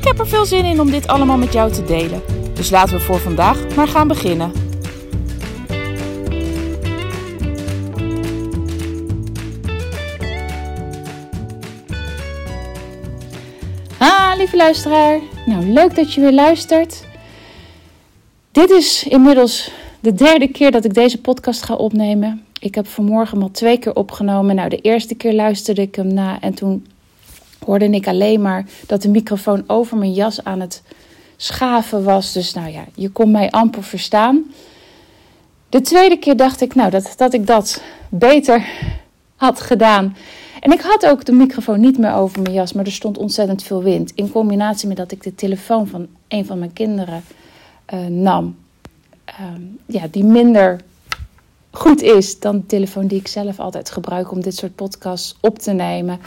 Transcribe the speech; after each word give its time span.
Ik 0.00 0.06
heb 0.06 0.18
er 0.18 0.28
veel 0.28 0.46
zin 0.46 0.64
in 0.64 0.80
om 0.80 0.90
dit 0.90 1.06
allemaal 1.06 1.36
met 1.36 1.52
jou 1.52 1.72
te 1.72 1.84
delen. 1.84 2.22
Dus 2.54 2.70
laten 2.70 2.96
we 2.96 3.00
voor 3.00 3.18
vandaag 3.18 3.74
maar 3.76 3.88
gaan 3.88 4.08
beginnen. 4.08 4.52
Ah, 13.98 14.32
lieve 14.36 14.56
luisteraar. 14.56 15.20
Nou, 15.46 15.64
leuk 15.64 15.94
dat 15.94 16.12
je 16.12 16.20
weer 16.20 16.32
luistert. 16.32 17.04
Dit 18.52 18.70
is 18.70 19.04
inmiddels 19.04 19.70
de 20.00 20.14
derde 20.14 20.48
keer 20.48 20.70
dat 20.70 20.84
ik 20.84 20.94
deze 20.94 21.20
podcast 21.20 21.62
ga 21.62 21.74
opnemen. 21.74 22.44
Ik 22.60 22.74
heb 22.74 22.86
vanmorgen 22.86 23.42
al 23.42 23.50
twee 23.50 23.78
keer 23.78 23.94
opgenomen. 23.94 24.54
Nou, 24.54 24.68
de 24.68 24.80
eerste 24.80 25.14
keer 25.14 25.32
luisterde 25.32 25.82
ik 25.82 25.94
hem 25.94 26.14
na 26.14 26.40
en 26.40 26.54
toen 26.54 26.86
hoorde 27.64 27.90
ik 27.90 28.06
alleen 28.06 28.42
maar 28.42 28.64
dat 28.86 29.02
de 29.02 29.08
microfoon 29.08 29.64
over 29.66 29.96
mijn 29.96 30.12
jas 30.12 30.44
aan 30.44 30.60
het 30.60 30.82
schaven 31.36 32.04
was. 32.04 32.32
Dus 32.32 32.54
nou 32.54 32.70
ja, 32.70 32.84
je 32.94 33.08
kon 33.10 33.30
mij 33.30 33.50
amper 33.50 33.82
verstaan. 33.82 34.52
De 35.68 35.80
tweede 35.80 36.18
keer 36.18 36.36
dacht 36.36 36.60
ik, 36.60 36.74
nou, 36.74 36.90
dat, 36.90 37.12
dat 37.16 37.34
ik 37.34 37.46
dat 37.46 37.82
beter 38.08 38.66
had 39.36 39.60
gedaan. 39.60 40.16
En 40.60 40.72
ik 40.72 40.80
had 40.80 41.06
ook 41.06 41.24
de 41.24 41.32
microfoon 41.32 41.80
niet 41.80 41.98
meer 41.98 42.14
over 42.14 42.42
mijn 42.42 42.54
jas, 42.54 42.72
maar 42.72 42.84
er 42.84 42.92
stond 42.92 43.18
ontzettend 43.18 43.62
veel 43.62 43.82
wind. 43.82 44.12
In 44.14 44.30
combinatie 44.30 44.88
met 44.88 44.96
dat 44.96 45.12
ik 45.12 45.22
de 45.22 45.34
telefoon 45.34 45.86
van 45.86 46.06
een 46.28 46.46
van 46.46 46.58
mijn 46.58 46.72
kinderen 46.72 47.22
uh, 47.94 48.06
nam. 48.06 48.56
Ehm, 49.24 49.62
ja, 49.86 50.06
die 50.10 50.24
minder 50.24 50.80
goed 51.70 52.02
is 52.02 52.40
dan 52.40 52.56
de 52.56 52.66
telefoon 52.66 53.06
die 53.06 53.18
ik 53.18 53.28
zelf 53.28 53.58
altijd 53.58 53.90
gebruik 53.90 54.32
om 54.32 54.40
dit 54.40 54.56
soort 54.56 54.74
podcasts 54.74 55.36
op 55.40 55.58
te 55.58 55.72
nemen. 55.72 56.20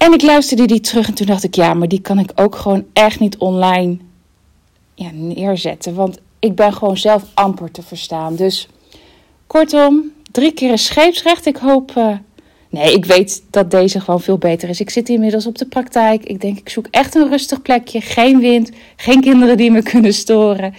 En 0.00 0.12
ik 0.12 0.22
luisterde 0.22 0.66
die 0.66 0.80
terug 0.80 1.08
en 1.08 1.14
toen 1.14 1.26
dacht 1.26 1.44
ik, 1.44 1.54
ja, 1.54 1.74
maar 1.74 1.88
die 1.88 2.00
kan 2.00 2.18
ik 2.18 2.32
ook 2.34 2.56
gewoon 2.56 2.84
echt 2.92 3.20
niet 3.20 3.36
online 3.36 3.96
ja, 4.94 5.10
neerzetten. 5.12 5.94
Want 5.94 6.18
ik 6.38 6.54
ben 6.54 6.72
gewoon 6.72 6.96
zelf 6.96 7.24
amper 7.34 7.70
te 7.70 7.82
verstaan. 7.82 8.36
Dus 8.36 8.68
kortom, 9.46 10.12
drie 10.30 10.52
keer 10.52 10.70
een 10.70 10.78
scheepsrecht. 10.78 11.46
Ik 11.46 11.56
hoop. 11.56 11.92
Uh, 11.96 12.16
nee, 12.68 12.92
ik 12.92 13.04
weet 13.04 13.42
dat 13.50 13.70
deze 13.70 14.00
gewoon 14.00 14.20
veel 14.20 14.38
beter 14.38 14.68
is. 14.68 14.80
Ik 14.80 14.90
zit 14.90 15.08
inmiddels 15.08 15.46
op 15.46 15.58
de 15.58 15.66
praktijk. 15.66 16.24
Ik 16.24 16.40
denk, 16.40 16.58
ik 16.58 16.68
zoek 16.68 16.86
echt 16.90 17.14
een 17.14 17.28
rustig 17.28 17.62
plekje. 17.62 18.00
Geen 18.00 18.38
wind, 18.38 18.70
geen 18.96 19.20
kinderen 19.20 19.56
die 19.56 19.70
me 19.70 19.82
kunnen 19.92 20.14
storen. 20.14 20.74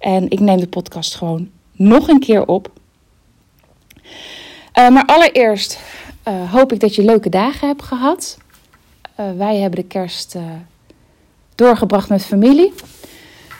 En 0.00 0.30
ik 0.30 0.40
neem 0.40 0.60
de 0.60 0.68
podcast 0.68 1.14
gewoon 1.14 1.50
nog 1.72 2.08
een 2.08 2.20
keer 2.20 2.46
op. 2.46 2.70
Uh, 4.78 4.88
maar 4.88 5.04
allereerst 5.06 5.80
uh, 6.28 6.52
hoop 6.52 6.72
ik 6.72 6.80
dat 6.80 6.94
je 6.94 7.04
leuke 7.04 7.28
dagen 7.28 7.68
hebt 7.68 7.82
gehad. 7.82 8.42
Uh, 9.20 9.32
wij 9.36 9.56
hebben 9.56 9.80
de 9.80 9.86
kerst 9.86 10.36
doorgebracht 11.54 12.08
met 12.08 12.24
familie. 12.24 12.72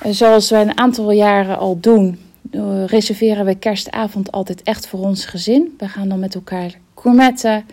zoals 0.05 0.51
we 0.51 0.57
een 0.57 0.79
aantal 0.79 1.11
jaren 1.11 1.59
al 1.59 1.81
doen, 1.81 2.19
reserveren 2.87 3.45
we 3.45 3.55
kerstavond 3.55 4.33
altijd 4.33 4.63
echt 4.63 4.87
voor 4.87 5.01
ons 5.01 5.25
gezin. 5.25 5.75
We 5.79 5.89
gaan 5.89 6.09
dan 6.09 6.19
met 6.19 6.35
elkaar 6.35 6.75
gourmetten 6.95 7.67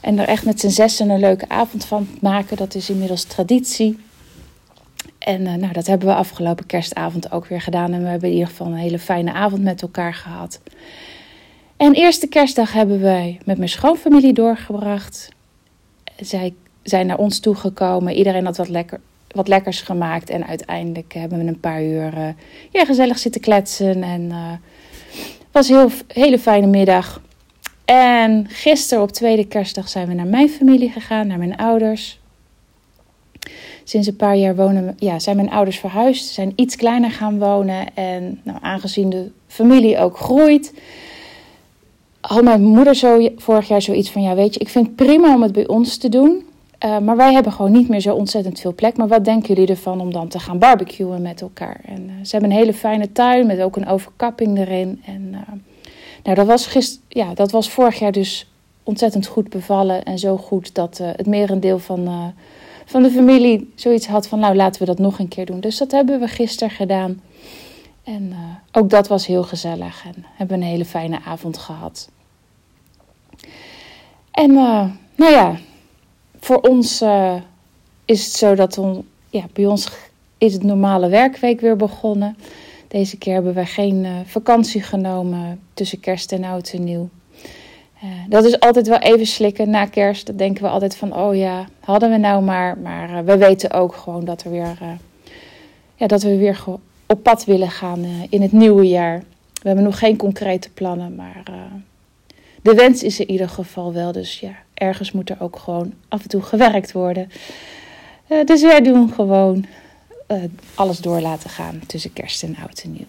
en 0.00 0.18
er 0.18 0.28
echt 0.28 0.44
met 0.44 0.60
z'n 0.60 0.68
zessen 0.68 1.10
een 1.10 1.20
leuke 1.20 1.48
avond 1.48 1.84
van 1.84 2.08
maken. 2.20 2.56
Dat 2.56 2.74
is 2.74 2.90
inmiddels 2.90 3.24
traditie. 3.24 3.98
En 5.18 5.42
nou, 5.42 5.72
dat 5.72 5.86
hebben 5.86 6.08
we 6.08 6.14
afgelopen 6.14 6.66
kerstavond 6.66 7.32
ook 7.32 7.46
weer 7.46 7.60
gedaan. 7.60 7.92
En 7.92 8.02
we 8.02 8.08
hebben 8.08 8.28
in 8.28 8.34
ieder 8.34 8.48
geval 8.48 8.66
een 8.66 8.74
hele 8.74 8.98
fijne 8.98 9.32
avond 9.32 9.62
met 9.62 9.82
elkaar 9.82 10.14
gehad. 10.14 10.60
En 11.76 11.92
eerste 11.92 12.26
kerstdag 12.26 12.72
hebben 12.72 13.00
wij 13.00 13.40
met 13.44 13.56
mijn 13.56 13.68
schoonfamilie 13.68 14.32
doorgebracht. 14.32 15.28
Zij 16.20 16.54
zijn 16.88 17.06
naar 17.06 17.18
ons 17.18 17.40
toegekomen. 17.40 18.14
Iedereen 18.14 18.44
had 18.44 18.56
wat, 18.56 18.68
lekker, 18.68 19.00
wat 19.28 19.48
lekkers 19.48 19.80
gemaakt. 19.80 20.30
En 20.30 20.46
uiteindelijk 20.46 21.12
hebben 21.12 21.38
we 21.38 21.44
een 21.44 21.60
paar 21.60 21.82
uur 21.82 22.34
ja, 22.70 22.84
gezellig 22.84 23.18
zitten 23.18 23.40
kletsen. 23.40 24.02
En 24.02 24.22
uh, 24.22 24.52
was 25.52 25.68
een 25.68 25.76
heel, 25.76 25.90
hele 26.06 26.38
fijne 26.38 26.66
middag. 26.66 27.20
En 27.84 28.46
gisteren 28.48 29.02
op 29.02 29.12
tweede 29.12 29.46
kerstdag 29.46 29.88
zijn 29.88 30.08
we 30.08 30.14
naar 30.14 30.26
mijn 30.26 30.48
familie 30.48 30.90
gegaan, 30.90 31.26
naar 31.26 31.38
mijn 31.38 31.56
ouders. 31.56 32.20
Sinds 33.84 34.06
een 34.06 34.16
paar 34.16 34.36
jaar 34.36 34.56
wonen, 34.56 34.96
ja, 34.98 35.18
zijn 35.18 35.36
mijn 35.36 35.50
ouders 35.50 35.78
verhuisd, 35.78 36.26
zijn 36.26 36.52
iets 36.56 36.76
kleiner 36.76 37.10
gaan 37.10 37.38
wonen. 37.38 37.94
En 37.94 38.40
nou, 38.42 38.58
aangezien 38.60 39.10
de 39.10 39.30
familie 39.46 39.98
ook 39.98 40.16
groeit, 40.16 40.72
had 42.20 42.42
mijn 42.42 42.62
moeder 42.62 42.94
zo 42.94 43.28
vorig 43.36 43.68
jaar 43.68 43.82
zoiets 43.82 44.10
van: 44.10 44.22
ja, 44.22 44.34
weet 44.34 44.54
je, 44.54 44.60
ik 44.60 44.68
vind 44.68 44.86
het 44.86 44.96
prima 44.96 45.34
om 45.34 45.42
het 45.42 45.52
bij 45.52 45.66
ons 45.66 45.96
te 45.96 46.08
doen. 46.08 46.44
Uh, 46.84 46.98
maar 46.98 47.16
wij 47.16 47.32
hebben 47.32 47.52
gewoon 47.52 47.72
niet 47.72 47.88
meer 47.88 48.00
zo 48.00 48.14
ontzettend 48.14 48.60
veel 48.60 48.74
plek. 48.74 48.96
Maar 48.96 49.08
wat 49.08 49.24
denken 49.24 49.54
jullie 49.54 49.70
ervan 49.70 50.00
om 50.00 50.12
dan 50.12 50.28
te 50.28 50.38
gaan 50.38 50.58
barbecuen 50.58 51.22
met 51.22 51.40
elkaar? 51.40 51.80
En 51.84 52.02
uh, 52.02 52.12
ze 52.22 52.30
hebben 52.30 52.50
een 52.50 52.56
hele 52.56 52.74
fijne 52.74 53.12
tuin 53.12 53.46
met 53.46 53.60
ook 53.60 53.76
een 53.76 53.88
overkapping 53.88 54.58
erin. 54.58 55.02
En 55.04 55.22
uh, 55.32 55.38
nou, 56.22 56.36
dat 56.36 56.46
was, 56.46 56.66
gister, 56.66 57.00
ja, 57.08 57.34
dat 57.34 57.50
was 57.50 57.70
vorig 57.70 57.98
jaar 57.98 58.12
dus 58.12 58.50
ontzettend 58.82 59.26
goed 59.26 59.48
bevallen. 59.48 60.02
En 60.02 60.18
zo 60.18 60.36
goed 60.36 60.74
dat 60.74 60.98
het 60.98 61.26
merendeel 61.26 61.78
van, 61.78 62.34
van 62.84 63.02
de 63.02 63.10
familie 63.10 63.72
zoiets 63.74 64.06
had 64.06 64.28
van: 64.28 64.38
nou, 64.38 64.54
laten 64.54 64.80
we 64.80 64.86
dat 64.86 64.98
nog 64.98 65.18
een 65.18 65.28
keer 65.28 65.46
doen. 65.46 65.60
Dus 65.60 65.78
dat 65.78 65.90
hebben 65.90 66.20
we 66.20 66.28
gisteren 66.28 66.74
gedaan. 66.74 67.22
En 68.04 68.32
ook 68.72 68.90
dat 68.90 69.08
was 69.08 69.26
heel 69.26 69.42
gezellig. 69.42 70.04
En 70.04 70.24
hebben 70.34 70.56
een 70.56 70.68
hele 70.68 70.84
fijne 70.84 71.18
avond 71.24 71.58
gehad. 71.58 72.10
En 74.30 74.52
nou 74.52 75.32
ja, 75.32 75.56
voor 76.40 76.60
ons 76.60 77.02
uh, 77.02 77.34
is 78.04 78.24
het 78.24 78.34
zo 78.34 78.54
dat 78.54 78.78
on, 78.78 79.06
ja, 79.30 79.44
bij 79.52 79.66
ons 79.66 79.88
is 80.38 80.52
het 80.52 80.62
normale 80.62 81.08
werkweek 81.08 81.60
weer 81.60 81.76
begonnen. 81.76 82.36
Deze 82.88 83.18
keer 83.18 83.34
hebben 83.34 83.54
we 83.54 83.66
geen 83.66 84.04
uh, 84.04 84.10
vakantie 84.24 84.82
genomen 84.82 85.60
tussen 85.74 86.00
kerst 86.00 86.32
en 86.32 86.44
oud 86.44 86.70
en 86.72 86.84
nieuw. 86.84 87.08
dat 88.28 88.44
is 88.44 88.60
altijd 88.60 88.88
wel 88.88 88.98
even 88.98 89.26
slikken 89.26 89.70
na 89.70 89.86
kerst. 89.86 90.26
Dan 90.26 90.36
denken 90.36 90.62
we 90.62 90.68
altijd 90.68 90.96
van, 90.96 91.16
oh 91.16 91.36
ja, 91.36 91.66
hadden 91.80 92.10
we 92.10 92.16
nou 92.16 92.42
maar. 92.42 92.78
Maar 92.78 93.24
we 93.24 93.36
weten 93.36 93.70
ook 93.70 93.94
gewoon 93.94 94.24
dat, 94.24 94.42
er 94.42 94.50
weer, 94.50 94.78
ja, 95.94 96.06
dat 96.06 96.22
we 96.22 96.36
weer 96.36 96.64
op 97.06 97.22
pad 97.22 97.44
willen 97.44 97.70
gaan 97.70 98.04
in 98.28 98.42
het 98.42 98.52
nieuwe 98.52 98.88
jaar. 98.88 99.18
We 99.52 99.66
hebben 99.66 99.84
nog 99.84 99.98
geen 99.98 100.16
concrete 100.16 100.70
plannen, 100.70 101.14
maar 101.14 101.42
de 102.68 102.74
wens 102.74 103.02
is 103.02 103.20
in 103.20 103.30
ieder 103.30 103.48
geval 103.48 103.92
wel. 103.92 104.12
Dus 104.12 104.40
ja, 104.40 104.52
ergens 104.74 105.12
moet 105.12 105.30
er 105.30 105.36
ook 105.40 105.58
gewoon 105.58 105.92
af 106.08 106.22
en 106.22 106.28
toe 106.28 106.42
gewerkt 106.42 106.92
worden. 106.92 107.30
Uh, 108.28 108.44
dus 108.44 108.62
wij 108.62 108.80
doen 108.80 109.12
gewoon 109.12 109.66
uh, 110.28 110.42
alles 110.74 110.98
door 110.98 111.20
laten 111.20 111.50
gaan 111.50 111.80
tussen 111.86 112.12
kerst 112.12 112.42
en 112.42 112.56
oud 112.62 112.80
en 112.84 112.92
nieuw. 112.92 113.06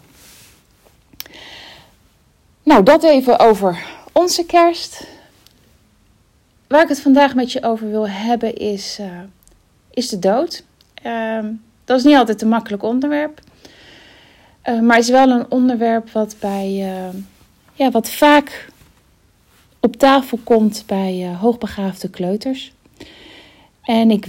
Nou, 2.63 2.83
dat 2.83 3.03
even 3.03 3.39
over 3.39 3.85
onze 4.11 4.45
kerst. 4.45 5.07
Waar 6.67 6.81
ik 6.81 6.89
het 6.89 7.01
vandaag 7.01 7.35
met 7.35 7.51
je 7.51 7.63
over 7.63 7.89
wil 7.89 8.09
hebben 8.09 8.55
is, 8.55 8.97
uh, 9.01 9.07
is 9.89 10.09
de 10.09 10.19
dood. 10.19 10.63
Ehm, 10.93 11.45
dat 11.85 11.97
is 11.97 12.03
niet 12.03 12.15
altijd 12.15 12.41
een 12.41 12.49
makkelijk 12.49 12.83
onderwerp. 12.83 13.41
maar 14.81 14.97
is 14.97 15.09
wel 15.09 15.29
een 15.29 15.51
onderwerp 15.51 16.11
wat 16.11 16.35
bij 16.39 16.71
ja, 17.73 17.91
wat 17.91 18.09
vaak 18.09 18.67
op 19.79 19.95
tafel 19.95 20.39
komt 20.43 20.83
bij 20.85 21.21
uh, 21.21 21.39
hoogbegaafde 21.39 22.09
kleuters. 22.09 22.73
En 23.81 24.11
ik, 24.11 24.27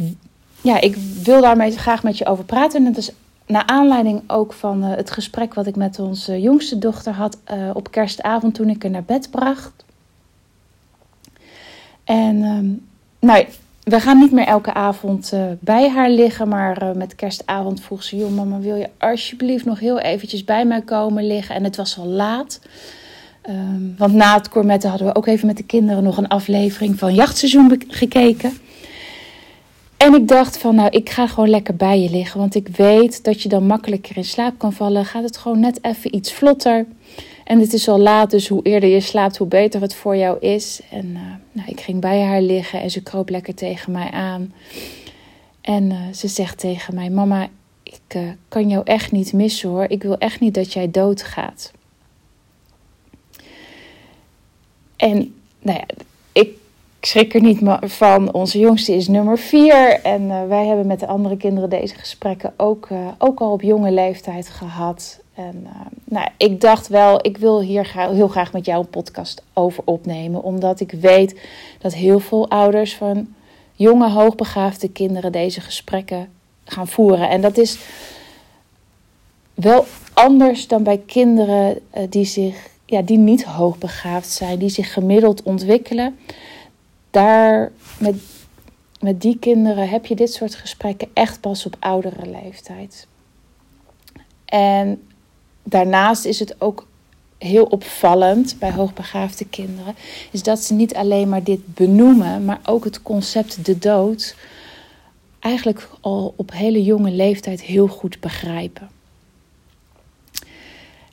ja, 0.61 0.81
ik 0.81 0.97
wil 1.23 1.41
daarmee 1.41 1.71
graag 1.71 2.03
met 2.03 2.19
je 2.19 2.27
over 2.27 2.45
praten. 2.45 2.79
En 2.79 2.93
dat 2.93 2.97
is 2.97 3.11
naar 3.47 3.67
aanleiding 3.67 4.23
ook 4.27 4.53
van 4.53 4.85
uh, 4.85 4.95
het 4.95 5.11
gesprek 5.11 5.55
wat 5.55 5.67
ik 5.67 5.77
met 5.77 5.99
onze 5.99 6.41
jongste 6.41 6.79
dochter 6.79 7.13
had 7.13 7.39
uh, 7.53 7.71
op 7.73 7.91
kerstavond 7.91 8.55
toen 8.55 8.69
ik 8.69 8.83
haar 8.83 8.91
naar 8.91 9.05
bed 9.05 9.31
bracht. 9.31 9.85
En 12.05 12.43
um, 12.43 12.87
nou, 13.19 13.47
we 13.83 14.01
gaan 14.01 14.19
niet 14.19 14.33
meer 14.33 14.47
elke 14.47 14.75
avond 14.75 15.33
bij 15.61 15.89
haar 15.89 16.11
liggen, 16.11 16.49
maar 16.49 16.97
met 16.97 17.15
kerstavond 17.15 17.81
vroeg 17.81 18.03
ze: 18.03 18.17
Joh, 18.17 18.35
mama, 18.35 18.59
wil 18.59 18.77
je 18.77 18.89
alsjeblieft 18.99 19.65
nog 19.65 19.79
heel 19.79 19.99
eventjes 19.99 20.45
bij 20.45 20.65
mij 20.65 20.83
komen 20.83 21.27
liggen? 21.27 21.55
En 21.55 21.65
het 21.65 21.77
was 21.77 21.99
al 21.99 22.07
laat. 22.07 22.61
Um, 23.49 23.95
want 23.99 24.13
na 24.13 24.35
het 24.35 24.49
Cormetten 24.49 24.91
hadden 24.91 25.09
we 25.09 25.15
ook 25.15 25.27
even 25.27 25.47
met 25.47 25.57
de 25.57 25.63
kinderen 25.63 26.03
nog 26.03 26.17
een 26.17 26.29
aflevering 26.29 26.99
van 26.99 27.15
Jachtseizoen 27.15 27.83
gekeken. 27.89 28.53
En 29.97 30.15
ik 30.15 30.29
dacht 30.29 30.59
van, 30.59 30.75
nou, 30.75 30.91
ik 30.91 31.11
ga 31.11 31.27
gewoon 31.27 31.49
lekker 31.49 31.77
bij 31.77 32.01
je 32.01 32.11
liggen. 32.11 32.41
Want 32.41 32.55
ik 32.55 32.69
weet 32.69 33.25
dat 33.25 33.43
je 33.43 33.49
dan 33.49 33.67
makkelijker 33.67 34.17
in 34.17 34.25
slaap 34.25 34.59
kan 34.59 34.73
vallen. 34.73 35.05
Gaat 35.05 35.23
het 35.23 35.37
gewoon 35.37 35.61
net 35.61 35.85
even 35.85 36.15
iets 36.15 36.33
vlotter. 36.33 36.87
En 37.45 37.61
het 37.61 37.73
is 37.73 37.89
al 37.89 37.99
laat, 37.99 38.31
dus 38.31 38.49
hoe 38.49 38.63
eerder 38.63 38.89
je 38.89 39.01
slaapt, 39.01 39.37
hoe 39.37 39.47
beter 39.47 39.81
het 39.81 39.95
voor 39.95 40.17
jou 40.17 40.39
is. 40.39 40.81
En 40.91 41.07
uh, 41.07 41.21
nou, 41.53 41.69
ik 41.69 41.81
ging 41.81 42.01
bij 42.01 42.23
haar 42.23 42.43
liggen 42.43 42.81
en 42.81 42.91
ze 42.91 43.03
kroop 43.03 43.29
lekker 43.29 43.55
tegen 43.55 43.93
mij 43.93 44.11
aan. 44.11 44.53
En 45.61 45.91
uh, 45.91 45.97
ze 46.15 46.29
zegt 46.29 46.59
tegen 46.59 46.95
mij: 46.95 47.11
Mama, 47.11 47.49
ik 47.83 48.15
uh, 48.17 48.23
kan 48.49 48.69
jou 48.69 48.83
echt 48.85 49.13
niet 49.13 49.33
missen 49.33 49.69
hoor. 49.69 49.85
Ik 49.89 50.03
wil 50.03 50.19
echt 50.19 50.41
niet 50.41 50.55
dat 50.55 50.73
jij 50.73 50.91
doodgaat. 50.91 51.73
En 55.01 55.35
nou 55.59 55.79
ja, 55.79 55.85
ik 56.33 56.57
schrik 57.01 57.35
er 57.35 57.43
niet 57.43 57.61
van. 57.81 58.33
Onze 58.33 58.59
jongste 58.59 58.95
is 58.95 59.09
nummer 59.09 59.39
vier. 59.39 60.01
En 60.03 60.23
uh, 60.23 60.47
wij 60.47 60.67
hebben 60.67 60.87
met 60.87 61.01
de 61.01 61.07
andere 61.07 61.37
kinderen 61.37 61.71
deze 61.71 61.95
gesprekken 61.95 62.53
ook, 62.57 62.89
uh, 62.93 63.09
ook 63.19 63.41
al 63.41 63.53
op 63.53 63.63
jonge 63.63 63.91
leeftijd 63.91 64.49
gehad. 64.49 65.21
En 65.35 65.61
uh, 65.65 65.71
nou, 66.05 66.29
ik 66.37 66.61
dacht 66.61 66.89
wel, 66.89 67.27
ik 67.27 67.37
wil 67.37 67.61
hier 67.61 67.93
heel 67.95 68.29
graag 68.29 68.53
met 68.53 68.65
jou 68.65 68.81
een 68.81 68.91
podcast 68.91 69.43
over 69.53 69.83
opnemen. 69.87 70.43
Omdat 70.43 70.81
ik 70.81 70.93
weet 70.93 71.41
dat 71.79 71.95
heel 71.95 72.19
veel 72.19 72.51
ouders 72.51 72.97
van 72.97 73.35
jonge, 73.73 74.11
hoogbegaafde 74.11 74.89
kinderen 74.89 75.33
deze 75.33 75.61
gesprekken 75.61 76.29
gaan 76.65 76.89
voeren. 76.89 77.29
En 77.29 77.41
dat 77.41 77.59
is 77.59 77.79
wel 79.55 79.85
anders 80.13 80.69
dan 80.69 80.83
bij 80.83 81.01
kinderen 81.07 81.79
die 82.09 82.25
zich 82.25 82.69
ja, 82.91 83.03
die 83.03 83.19
niet 83.19 83.45
hoogbegaafd 83.45 84.31
zijn, 84.31 84.59
die 84.59 84.69
zich 84.69 84.93
gemiddeld 84.93 85.43
ontwikkelen. 85.43 86.19
Daar 87.11 87.73
met, 87.99 88.23
met 89.01 89.21
die 89.21 89.39
kinderen 89.39 89.89
heb 89.89 90.07
je 90.07 90.15
dit 90.15 90.33
soort 90.33 90.55
gesprekken 90.55 91.09
echt 91.13 91.41
pas 91.41 91.67
op 91.67 91.77
oudere 91.79 92.31
leeftijd. 92.31 93.07
En 94.45 95.03
daarnaast 95.63 96.25
is 96.25 96.39
het 96.39 96.55
ook 96.59 96.87
heel 97.39 97.65
opvallend 97.65 98.57
bij 98.59 98.73
hoogbegaafde 98.73 99.45
kinderen, 99.45 99.95
is 100.31 100.43
dat 100.43 100.59
ze 100.59 100.75
niet 100.75 100.95
alleen 100.95 101.29
maar 101.29 101.43
dit 101.43 101.75
benoemen, 101.75 102.45
maar 102.45 102.61
ook 102.65 102.85
het 102.85 103.03
concept 103.03 103.65
de 103.65 103.79
dood 103.79 104.37
eigenlijk 105.39 105.89
al 106.01 106.35
op 106.37 106.53
hele 106.53 106.83
jonge 106.83 107.11
leeftijd 107.11 107.63
heel 107.63 107.87
goed 107.87 108.21
begrijpen. 108.21 108.89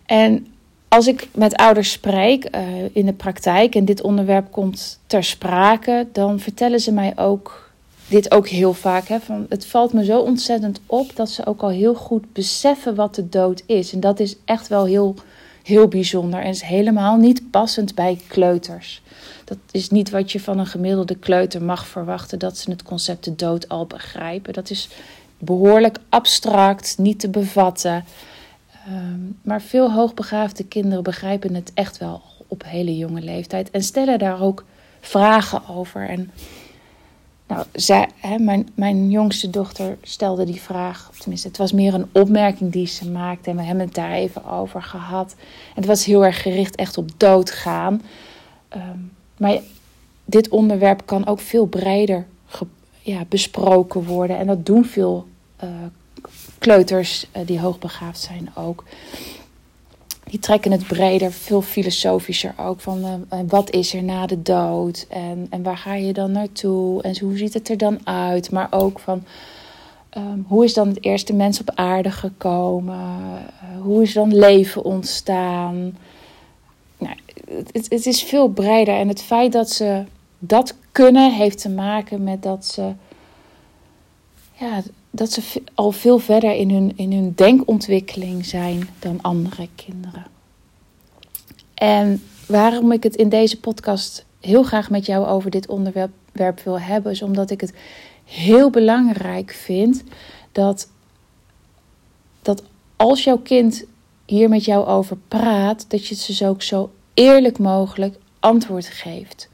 En 0.06 0.48
als 0.88 1.08
ik 1.08 1.28
met 1.34 1.56
ouders 1.56 1.92
spreek 1.92 2.56
uh, 2.56 2.62
in 2.92 3.06
de 3.06 3.14
praktijk 3.14 3.76
en 3.76 3.86
dit 3.86 4.02
onderwerp 4.02 4.52
komt 4.52 5.00
ter 5.08 5.24
sprake, 5.24 6.08
dan 6.12 6.40
vertellen 6.40 6.80
ze 6.80 6.92
mij 6.92 7.14
ook 7.16 7.72
dit 8.08 8.32
ook 8.32 8.48
heel 8.48 8.74
vaak. 8.74 9.08
Hè, 9.08 9.20
van, 9.20 9.46
het 9.50 9.66
valt 9.66 9.94
me 9.94 10.06
zo 10.06 10.20
ontzettend 10.20 10.80
op 10.86 11.16
dat 11.16 11.30
ze 11.30 11.46
ook 11.46 11.62
al 11.62 11.70
heel 11.70 11.96
goed 11.96 12.34
beseffen 12.34 12.96
wat 12.96 13.16
de 13.16 13.30
dood 13.30 13.64
is. 13.66 13.94
En 13.94 14.00
dat 14.00 14.20
is 14.20 14.36
echt 14.46 14.68
wel 14.68 14.86
heel, 14.86 15.16
heel 15.64 15.88
bijzonder 15.88 16.40
en 16.40 16.50
is 16.50 16.62
helemaal 16.62 17.18
niet 17.18 17.52
passend 17.52 17.96
bij 17.96 18.20
kleuters. 18.28 19.02
Dat 19.44 19.58
is 19.72 19.90
niet 19.90 20.10
wat 20.10 20.32
je 20.32 20.40
van 20.40 20.60
een 20.60 20.66
gemiddelde 20.66 21.16
kleuter 21.16 21.64
mag 21.64 21.88
verwachten, 21.88 22.40
dat 22.40 22.58
ze 22.58 22.72
het 22.72 22.84
concept 22.84 23.24
de 23.24 23.36
dood 23.36 23.70
al 23.70 23.86
begrijpen. 23.86 24.54
Dat 24.54 24.70
is 24.70 24.90
behoorlijk 25.38 25.98
abstract, 26.10 26.96
niet 26.98 27.20
te 27.20 27.30
bevatten. 27.30 28.06
Um, 28.90 29.40
maar 29.42 29.62
veel 29.62 29.92
hoogbegaafde 29.92 30.64
kinderen 30.64 31.04
begrijpen 31.04 31.56
het 31.56 31.72
echt 31.74 31.98
wel 31.98 32.22
op 32.48 32.64
hele 32.66 32.98
jonge 32.98 33.22
leeftijd 33.22 33.72
en 33.72 33.84
stellen 33.84 34.20
daar 34.20 34.42
ook 34.42 34.66
vragen 35.00 35.68
over. 35.68 36.10
En 36.10 36.32
nou, 37.48 37.66
zij, 37.74 38.10
hè, 38.16 38.38
mijn, 38.38 38.70
mijn 38.74 39.10
jongste 39.10 39.50
dochter 39.50 39.98
stelde 40.02 40.46
die 40.46 40.62
vraag, 40.62 41.12
tenminste, 41.20 41.48
het 41.48 41.58
was 41.58 41.72
meer 41.72 41.94
een 41.94 42.10
opmerking 42.12 42.72
die 42.72 42.88
ze 42.88 43.12
maakte 43.12 43.50
en 43.50 43.56
we 43.56 43.64
hebben 43.64 43.86
het 43.86 43.96
daar 43.96 44.12
even 44.12 44.46
over 44.46 44.84
gehad. 44.84 45.36
En 45.40 45.76
het 45.76 45.86
was 45.86 46.06
heel 46.06 46.26
erg 46.26 46.42
gericht 46.42 46.76
echt 46.76 46.98
op 46.98 47.10
doodgaan. 47.18 48.02
Um, 48.76 49.12
maar 49.38 49.60
dit 50.26 50.50
onderwerp 50.50 51.02
kan 51.06 51.28
ook 51.28 51.40
veel 51.40 51.66
breder 51.66 52.26
ja, 53.02 53.26
besproken 53.30 54.04
worden 54.04 54.38
en 54.38 54.48
dat 54.48 54.66
doen 54.66 54.86
veel 54.86 55.28
uh, 55.64 55.70
kleuters 56.58 57.28
uh, 57.38 57.42
die 57.46 57.60
hoogbegaafd 57.60 58.20
zijn 58.20 58.50
ook. 58.56 58.84
Die 60.24 60.40
trekken 60.40 60.72
het 60.72 60.88
breder, 60.88 61.32
veel 61.32 61.62
filosofischer 61.62 62.54
ook. 62.58 62.80
Van 62.80 63.06
uh, 63.06 63.40
wat 63.48 63.72
is 63.72 63.94
er 63.94 64.04
na 64.04 64.26
de 64.26 64.42
dood? 64.42 65.06
En, 65.10 65.48
en 65.50 65.64
waar 65.64 65.78
ga 65.78 65.94
je 65.94 66.14
dan 66.14 66.32
naartoe? 66.32 67.02
En 67.02 67.20
hoe 67.20 67.38
ziet 67.38 67.54
het 67.54 67.70
er 67.70 67.78
dan 67.78 68.08
uit? 68.08 68.52
Maar 68.52 68.68
ook 68.70 69.00
van 69.00 69.24
um, 70.18 70.46
hoe 70.48 70.64
is 70.64 70.74
dan 70.74 70.88
het 70.88 71.04
eerste 71.04 71.34
mens 71.34 71.60
op 71.60 71.72
aarde 71.76 72.12
gekomen? 72.12 73.20
Hoe 73.82 74.02
is 74.02 74.14
dan 74.14 74.36
leven 74.36 74.84
ontstaan? 74.84 75.98
Nou, 76.98 77.16
het, 77.72 77.90
het 77.90 78.06
is 78.06 78.24
veel 78.24 78.48
breder. 78.48 78.96
En 78.96 79.08
het 79.08 79.22
feit 79.22 79.52
dat 79.52 79.70
ze 79.70 80.04
dat 80.40 80.76
kunnen, 80.92 81.34
heeft 81.34 81.62
te 81.62 81.70
maken 81.70 82.24
met 82.24 82.44
dat 82.44 82.66
ze 82.66 82.92
ja, 84.54 84.82
dat 85.12 85.32
ze 85.32 85.62
al 85.74 85.92
veel 85.92 86.20
verder 86.20 86.56
in 86.56 86.70
hun, 86.70 86.94
in 86.96 87.12
hun 87.12 87.34
denkontwikkeling 87.36 88.46
zijn 88.46 88.90
dan 89.00 89.22
andere 89.22 89.68
kinderen. 89.76 90.26
En 91.74 92.24
waarom 92.48 92.92
ik 92.92 93.04
het 93.04 93.16
in 93.16 93.30
deze 93.30 93.60
podcast 93.60 94.26
heel 94.40 94.64
graag 94.64 94.90
met 94.90 95.06
jou 95.06 95.26
over 95.26 95.52
dit 95.52 95.68
onderwerp 95.68 96.60
wil 96.64 96.80
hebben, 96.80 97.12
is 97.12 97.22
omdat 97.22 97.52
ik 97.52 97.62
het 97.62 97.74
heel 98.24 98.70
belangrijk 98.70 99.52
vind 99.52 100.04
dat, 100.52 100.90
dat 102.42 102.64
als 102.96 103.24
jouw 103.24 103.38
kind 103.38 103.86
hier 104.26 104.50
met 104.50 104.66
jou 104.66 104.86
over 104.86 105.18
praat, 105.28 105.86
dat 105.90 106.08
je 106.08 106.16
dus 106.28 106.44
ook 106.44 106.62
zo 106.62 106.92
eerlijk 107.14 107.60
mogelijk 107.60 108.18
antwoord 108.40 108.88
geeft. 108.88 109.50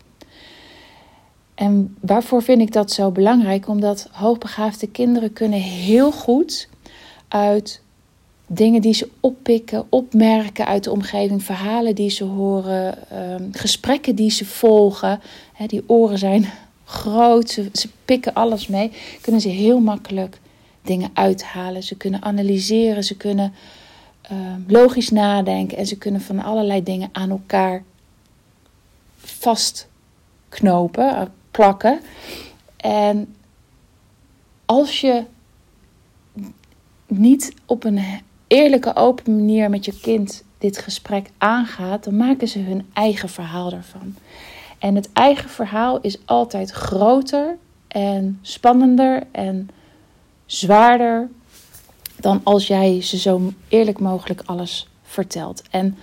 En 1.63 1.97
waarvoor 1.99 2.43
vind 2.43 2.61
ik 2.61 2.71
dat 2.71 2.91
zo 2.91 3.11
belangrijk? 3.11 3.67
Omdat 3.67 4.07
hoogbegaafde 4.11 4.87
kinderen 4.87 5.33
kunnen 5.33 5.59
heel 5.59 6.11
goed 6.11 6.69
uit 7.27 7.81
dingen 8.47 8.81
die 8.81 8.93
ze 8.93 9.09
oppikken, 9.19 9.85
opmerken 9.89 10.65
uit 10.65 10.83
de 10.83 10.91
omgeving, 10.91 11.43
verhalen 11.43 11.95
die 11.95 12.09
ze 12.09 12.23
horen, 12.23 13.09
ehm, 13.09 13.47
gesprekken 13.51 14.15
die 14.15 14.31
ze 14.31 14.45
volgen. 14.45 15.21
Die 15.67 15.83
oren 15.87 16.17
zijn 16.17 16.45
groot, 16.83 17.49
ze, 17.49 17.69
ze 17.73 17.89
pikken 18.05 18.33
alles 18.33 18.67
mee. 18.67 18.91
Kunnen 19.21 19.41
ze 19.41 19.49
heel 19.49 19.79
makkelijk 19.79 20.39
dingen 20.81 21.09
uithalen. 21.13 21.83
Ze 21.83 21.95
kunnen 21.95 22.21
analyseren, 22.21 23.03
ze 23.03 23.17
kunnen 23.17 23.53
ehm, 24.21 24.61
logisch 24.67 25.09
nadenken 25.09 25.77
en 25.77 25.85
ze 25.85 25.97
kunnen 25.97 26.21
van 26.21 26.39
allerlei 26.39 26.83
dingen 26.83 27.09
aan 27.11 27.29
elkaar 27.29 27.83
vastknopen, 29.17 31.31
plakken. 31.53 31.99
En 32.77 33.35
als 34.65 35.01
je 35.01 35.23
niet 37.07 37.53
op 37.65 37.83
een 37.83 37.99
eerlijke, 38.47 38.95
open 38.95 39.35
manier 39.35 39.69
met 39.69 39.85
je 39.85 39.99
kind 39.99 40.43
dit 40.57 40.77
gesprek 40.77 41.29
aangaat, 41.37 42.03
dan 42.03 42.17
maken 42.17 42.47
ze 42.47 42.59
hun 42.59 42.89
eigen 42.93 43.29
verhaal 43.29 43.71
ervan. 43.71 44.15
En 44.79 44.95
het 44.95 45.09
eigen 45.13 45.49
verhaal 45.49 46.01
is 46.01 46.17
altijd 46.25 46.71
groter 46.71 47.57
en 47.87 48.39
spannender 48.41 49.23
en 49.31 49.69
zwaarder 50.45 51.29
dan 52.19 52.41
als 52.43 52.67
jij 52.67 53.01
ze 53.01 53.17
zo 53.17 53.53
eerlijk 53.67 53.99
mogelijk 53.99 54.41
alles 54.45 54.87
vertelt. 55.03 55.63
En 55.69 55.97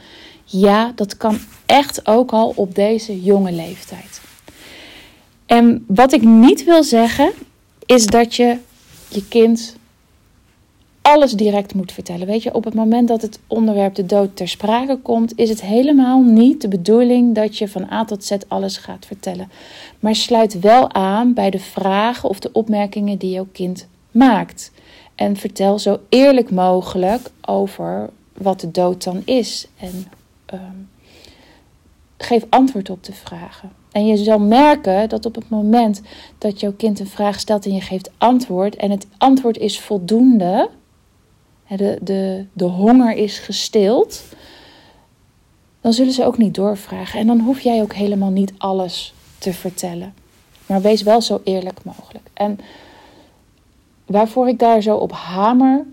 ja, 0.44 0.92
dat 0.94 1.16
kan 1.16 1.38
echt 1.66 2.06
ook 2.06 2.32
al 2.32 2.52
op 2.56 2.74
deze 2.74 3.22
jonge 3.22 3.52
leeftijd. 3.52 4.29
En 5.50 5.84
wat 5.86 6.12
ik 6.12 6.22
niet 6.22 6.64
wil 6.64 6.82
zeggen, 6.82 7.32
is 7.86 8.06
dat 8.06 8.34
je 8.34 8.56
je 9.08 9.28
kind 9.28 9.76
alles 11.02 11.32
direct 11.32 11.74
moet 11.74 11.92
vertellen. 11.92 12.26
Weet 12.26 12.42
je, 12.42 12.54
op 12.54 12.64
het 12.64 12.74
moment 12.74 13.08
dat 13.08 13.22
het 13.22 13.38
onderwerp 13.46 13.94
de 13.94 14.06
dood 14.06 14.36
ter 14.36 14.48
sprake 14.48 14.96
komt, 14.96 15.32
is 15.36 15.48
het 15.48 15.60
helemaal 15.60 16.22
niet 16.22 16.60
de 16.60 16.68
bedoeling 16.68 17.34
dat 17.34 17.58
je 17.58 17.68
van 17.68 17.90
A 17.90 18.04
tot 18.04 18.24
Z 18.24 18.36
alles 18.48 18.76
gaat 18.76 19.06
vertellen. 19.06 19.50
Maar 20.00 20.14
sluit 20.14 20.60
wel 20.60 20.92
aan 20.92 21.34
bij 21.34 21.50
de 21.50 21.58
vragen 21.58 22.28
of 22.28 22.38
de 22.38 22.52
opmerkingen 22.52 23.18
die 23.18 23.30
jouw 23.30 23.48
kind 23.52 23.86
maakt. 24.10 24.72
En 25.14 25.36
vertel 25.36 25.78
zo 25.78 26.00
eerlijk 26.08 26.50
mogelijk 26.50 27.30
over 27.46 28.10
wat 28.36 28.60
de 28.60 28.70
dood 28.70 29.04
dan 29.04 29.22
is. 29.24 29.66
En 29.78 30.06
um, 30.54 30.88
geef 32.22 32.46
antwoord 32.48 32.90
op 32.90 33.04
de 33.04 33.12
vragen. 33.12 33.72
En 33.92 34.06
je 34.06 34.16
zal 34.16 34.38
merken 34.38 35.08
dat 35.08 35.26
op 35.26 35.34
het 35.34 35.48
moment 35.48 36.00
dat 36.38 36.60
jouw 36.60 36.72
kind 36.72 37.00
een 37.00 37.06
vraag 37.06 37.40
stelt 37.40 37.66
en 37.66 37.74
je 37.74 37.80
geeft 37.80 38.10
antwoord 38.18 38.76
en 38.76 38.90
het 38.90 39.06
antwoord 39.18 39.58
is 39.58 39.80
voldoende, 39.80 40.70
de, 41.68 41.98
de, 42.02 42.44
de 42.52 42.64
honger 42.64 43.16
is 43.16 43.38
gestild, 43.38 44.22
dan 45.80 45.92
zullen 45.92 46.12
ze 46.12 46.24
ook 46.24 46.38
niet 46.38 46.54
doorvragen. 46.54 47.20
En 47.20 47.26
dan 47.26 47.40
hoef 47.40 47.60
jij 47.60 47.82
ook 47.82 47.92
helemaal 47.92 48.30
niet 48.30 48.52
alles 48.58 49.14
te 49.38 49.52
vertellen. 49.52 50.14
Maar 50.66 50.80
wees 50.80 51.02
wel 51.02 51.20
zo 51.20 51.40
eerlijk 51.44 51.84
mogelijk. 51.84 52.24
En 52.34 52.58
waarvoor 54.06 54.48
ik 54.48 54.58
daar 54.58 54.82
zo 54.82 54.96
op 54.96 55.12
hamer, 55.12 55.86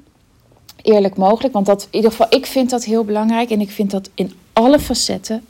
eerlijk 0.82 1.18
mogelijk, 1.18 1.54
want 1.54 1.66
dat, 1.66 1.82
in 1.82 1.88
ieder 1.92 2.12
geval, 2.12 2.28
ik 2.30 2.46
vind 2.46 2.70
dat 2.70 2.84
heel 2.84 3.04
belangrijk 3.04 3.50
en 3.50 3.62
ik 3.62 3.72
vind 3.72 3.92
dat 3.92 4.10
in 4.14 4.34
alle 4.54 4.80
facetten 4.80 5.46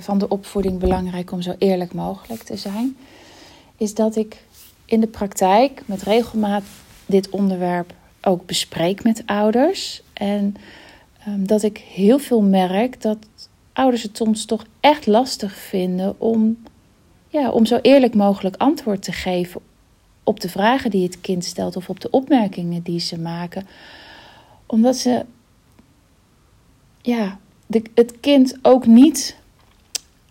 van 0.00 0.18
de 0.18 0.28
opvoeding 0.28 0.78
belangrijk 0.78 1.32
om 1.32 1.42
zo 1.42 1.54
eerlijk 1.58 1.94
mogelijk 1.94 2.42
te 2.42 2.56
zijn, 2.56 2.96
is 3.76 3.94
dat 3.94 4.16
ik 4.16 4.44
in 4.84 5.00
de 5.00 5.06
praktijk 5.06 5.82
met 5.86 6.02
regelmaat 6.02 6.62
dit 7.06 7.30
onderwerp 7.30 7.94
ook 8.22 8.46
bespreek 8.46 9.04
met 9.04 9.22
ouders. 9.26 10.02
En 10.12 10.56
um, 11.28 11.46
dat 11.46 11.62
ik 11.62 11.78
heel 11.78 12.18
veel 12.18 12.42
merk 12.42 13.02
dat 13.02 13.18
ouders 13.72 14.02
het 14.02 14.16
soms 14.16 14.44
toch 14.44 14.64
echt 14.80 15.06
lastig 15.06 15.54
vinden 15.54 16.20
om, 16.20 16.62
ja, 17.28 17.50
om 17.50 17.66
zo 17.66 17.78
eerlijk 17.82 18.14
mogelijk 18.14 18.56
antwoord 18.56 19.02
te 19.02 19.12
geven 19.12 19.60
op 20.24 20.40
de 20.40 20.48
vragen 20.48 20.90
die 20.90 21.02
het 21.02 21.20
kind 21.20 21.44
stelt 21.44 21.76
of 21.76 21.88
op 21.88 22.00
de 22.00 22.10
opmerkingen 22.10 22.82
die 22.82 23.00
ze 23.00 23.18
maken. 23.18 23.66
Omdat 24.66 24.96
ze 24.96 25.24
ja, 27.02 27.38
de, 27.66 27.82
het 27.94 28.20
kind 28.20 28.58
ook 28.62 28.86
niet 28.86 29.36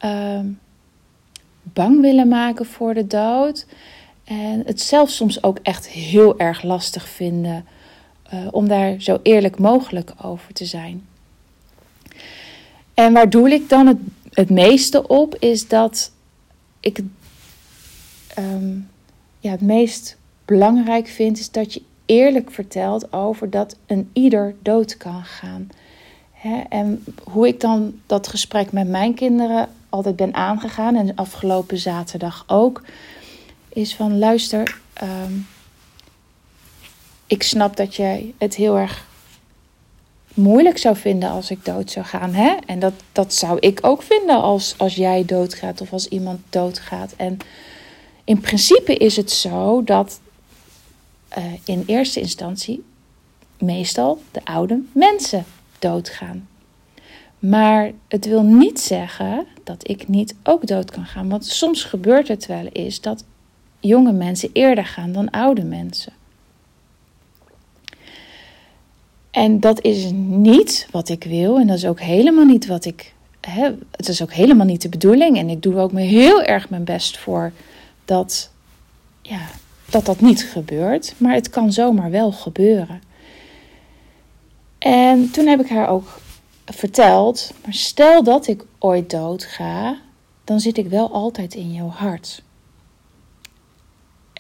uh, 0.05 0.39
bang 1.63 2.01
willen 2.01 2.27
maken 2.27 2.65
voor 2.65 2.93
de 2.93 3.07
dood. 3.07 3.65
En 4.23 4.63
het 4.65 4.81
zelf 4.81 5.09
soms 5.09 5.43
ook 5.43 5.59
echt 5.61 5.87
heel 5.87 6.39
erg 6.39 6.63
lastig 6.63 7.07
vinden 7.07 7.65
uh, 8.33 8.47
om 8.51 8.67
daar 8.67 9.01
zo 9.01 9.19
eerlijk 9.23 9.59
mogelijk 9.59 10.13
over 10.21 10.53
te 10.53 10.65
zijn. 10.65 11.07
En 12.93 13.13
waar 13.13 13.29
doe 13.29 13.49
ik 13.49 13.69
dan 13.69 13.99
het, 14.29 14.49
meeste 14.49 15.07
op, 15.07 15.35
is 15.35 15.67
dat 15.67 16.11
ik 16.79 17.01
um, 18.37 18.89
ja, 19.39 19.51
het 19.51 19.61
meest 19.61 20.17
belangrijk 20.45 21.07
vind, 21.07 21.39
is 21.39 21.51
dat 21.51 21.73
je 21.73 21.81
eerlijk 22.05 22.51
vertelt 22.51 23.13
over 23.13 23.49
dat 23.49 23.77
een 23.85 24.09
ieder 24.13 24.55
dood 24.61 24.97
kan 24.97 25.23
gaan. 25.23 25.69
en 26.69 27.03
hoe 27.23 27.47
ik 27.47 27.59
dan 27.59 27.99
dat 28.05 28.27
gesprek 28.27 28.71
met 28.71 28.87
mijn 28.87 29.13
kinderen 29.13 29.69
altijd 29.91 30.15
ben 30.15 30.33
aangegaan, 30.33 30.95
en 30.95 31.15
afgelopen 31.15 31.77
zaterdag 31.77 32.43
ook, 32.47 32.81
is 33.69 33.95
van 33.95 34.19
luister, 34.19 34.81
um, 35.03 35.47
ik 37.27 37.43
snap 37.43 37.75
dat 37.75 37.95
jij 37.95 38.33
het 38.37 38.55
heel 38.55 38.77
erg 38.77 39.09
moeilijk 40.33 40.77
zou 40.77 40.95
vinden 40.95 41.29
als 41.29 41.51
ik 41.51 41.65
dood 41.65 41.91
zou 41.91 42.05
gaan. 42.05 42.33
Hè? 42.33 42.55
En 42.65 42.79
dat, 42.79 42.93
dat 43.11 43.33
zou 43.33 43.59
ik 43.59 43.79
ook 43.81 44.03
vinden 44.03 44.41
als, 44.41 44.73
als 44.77 44.95
jij 44.95 45.25
doodgaat 45.25 45.81
of 45.81 45.93
als 45.93 46.07
iemand 46.07 46.39
doodgaat. 46.49 47.13
En 47.17 47.37
in 48.23 48.39
principe 48.39 48.95
is 48.95 49.15
het 49.15 49.31
zo 49.31 49.83
dat 49.83 50.19
uh, 51.37 51.43
in 51.65 51.83
eerste 51.85 52.19
instantie 52.19 52.83
meestal 53.57 54.21
de 54.31 54.41
oude 54.43 54.81
mensen 54.91 55.45
doodgaan. 55.79 56.47
Maar 57.41 57.91
het 58.07 58.25
wil 58.25 58.43
niet 58.43 58.79
zeggen 58.79 59.45
dat 59.63 59.89
ik 59.89 60.07
niet 60.07 60.35
ook 60.43 60.67
dood 60.67 60.91
kan 60.91 61.05
gaan. 61.05 61.29
Want 61.29 61.45
soms 61.45 61.83
gebeurt 61.83 62.27
het 62.27 62.45
wel 62.45 62.65
eens 62.65 63.01
dat 63.01 63.23
jonge 63.79 64.11
mensen 64.11 64.49
eerder 64.53 64.85
gaan 64.85 65.11
dan 65.11 65.29
oude 65.29 65.63
mensen. 65.63 66.13
En 69.31 69.59
dat 69.59 69.81
is 69.83 70.09
niet 70.13 70.87
wat 70.91 71.09
ik 71.09 71.23
wil 71.23 71.59
en 71.59 71.67
dat 71.67 71.77
is 71.77 71.85
ook 71.85 71.99
helemaal 71.99 72.45
niet 72.45 72.67
wat 72.67 72.85
ik. 72.85 73.13
Hè, 73.39 73.71
het 73.91 74.07
is 74.07 74.21
ook 74.21 74.33
helemaal 74.33 74.65
niet 74.65 74.81
de 74.81 74.89
bedoeling 74.89 75.37
en 75.37 75.49
ik 75.49 75.61
doe 75.61 75.77
ook 75.77 75.91
heel 75.91 76.43
erg 76.43 76.69
mijn 76.69 76.83
best 76.83 77.17
voor 77.17 77.51
dat, 78.05 78.51
ja, 79.21 79.49
dat 79.89 80.05
dat 80.05 80.21
niet 80.21 80.43
gebeurt. 80.43 81.13
Maar 81.17 81.33
het 81.33 81.49
kan 81.49 81.73
zomaar 81.73 82.11
wel 82.11 82.31
gebeuren. 82.31 83.01
En 84.77 85.31
toen 85.31 85.47
heb 85.47 85.59
ik 85.59 85.69
haar 85.69 85.89
ook 85.89 86.19
verteld: 86.73 87.51
maar 87.63 87.73
stel 87.73 88.23
dat 88.23 88.47
ik 88.47 88.65
ooit 88.79 89.09
dood 89.09 89.43
ga, 89.43 89.97
dan 90.43 90.59
zit 90.59 90.77
ik 90.77 90.87
wel 90.87 91.11
altijd 91.11 91.53
in 91.53 91.73
jouw 91.73 91.89
hart. 91.89 92.43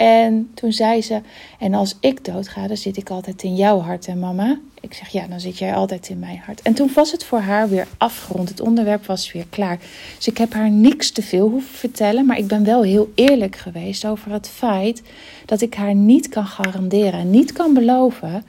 En 0.01 0.51
toen 0.53 0.71
zei 0.71 1.01
ze: 1.01 1.21
En 1.59 1.73
als 1.73 1.95
ik 1.99 2.25
doodga, 2.25 2.67
dan 2.67 2.77
zit 2.77 2.97
ik 2.97 3.09
altijd 3.09 3.43
in 3.43 3.55
jouw 3.55 3.79
hart, 3.79 4.07
en 4.07 4.19
mama? 4.19 4.59
Ik 4.79 4.93
zeg: 4.93 5.09
Ja, 5.09 5.27
dan 5.27 5.39
zit 5.39 5.57
jij 5.57 5.73
altijd 5.73 6.09
in 6.09 6.19
mijn 6.19 6.41
hart. 6.45 6.61
En 6.61 6.73
toen 6.73 6.91
was 6.93 7.11
het 7.11 7.23
voor 7.23 7.39
haar 7.39 7.69
weer 7.69 7.87
afgerond. 7.97 8.49
Het 8.49 8.61
onderwerp 8.61 9.05
was 9.05 9.31
weer 9.31 9.45
klaar. 9.49 9.79
Dus 10.15 10.27
ik 10.27 10.37
heb 10.37 10.53
haar 10.53 10.69
niks 10.69 11.11
te 11.11 11.21
veel 11.21 11.49
hoeven 11.49 11.77
vertellen. 11.77 12.25
Maar 12.25 12.37
ik 12.37 12.47
ben 12.47 12.63
wel 12.63 12.83
heel 12.83 13.11
eerlijk 13.15 13.55
geweest 13.55 14.05
over 14.05 14.31
het 14.31 14.47
feit 14.47 15.01
dat 15.45 15.61
ik 15.61 15.73
haar 15.73 15.95
niet 15.95 16.29
kan 16.29 16.45
garanderen, 16.45 17.29
niet 17.29 17.51
kan 17.51 17.73
beloven 17.73 18.43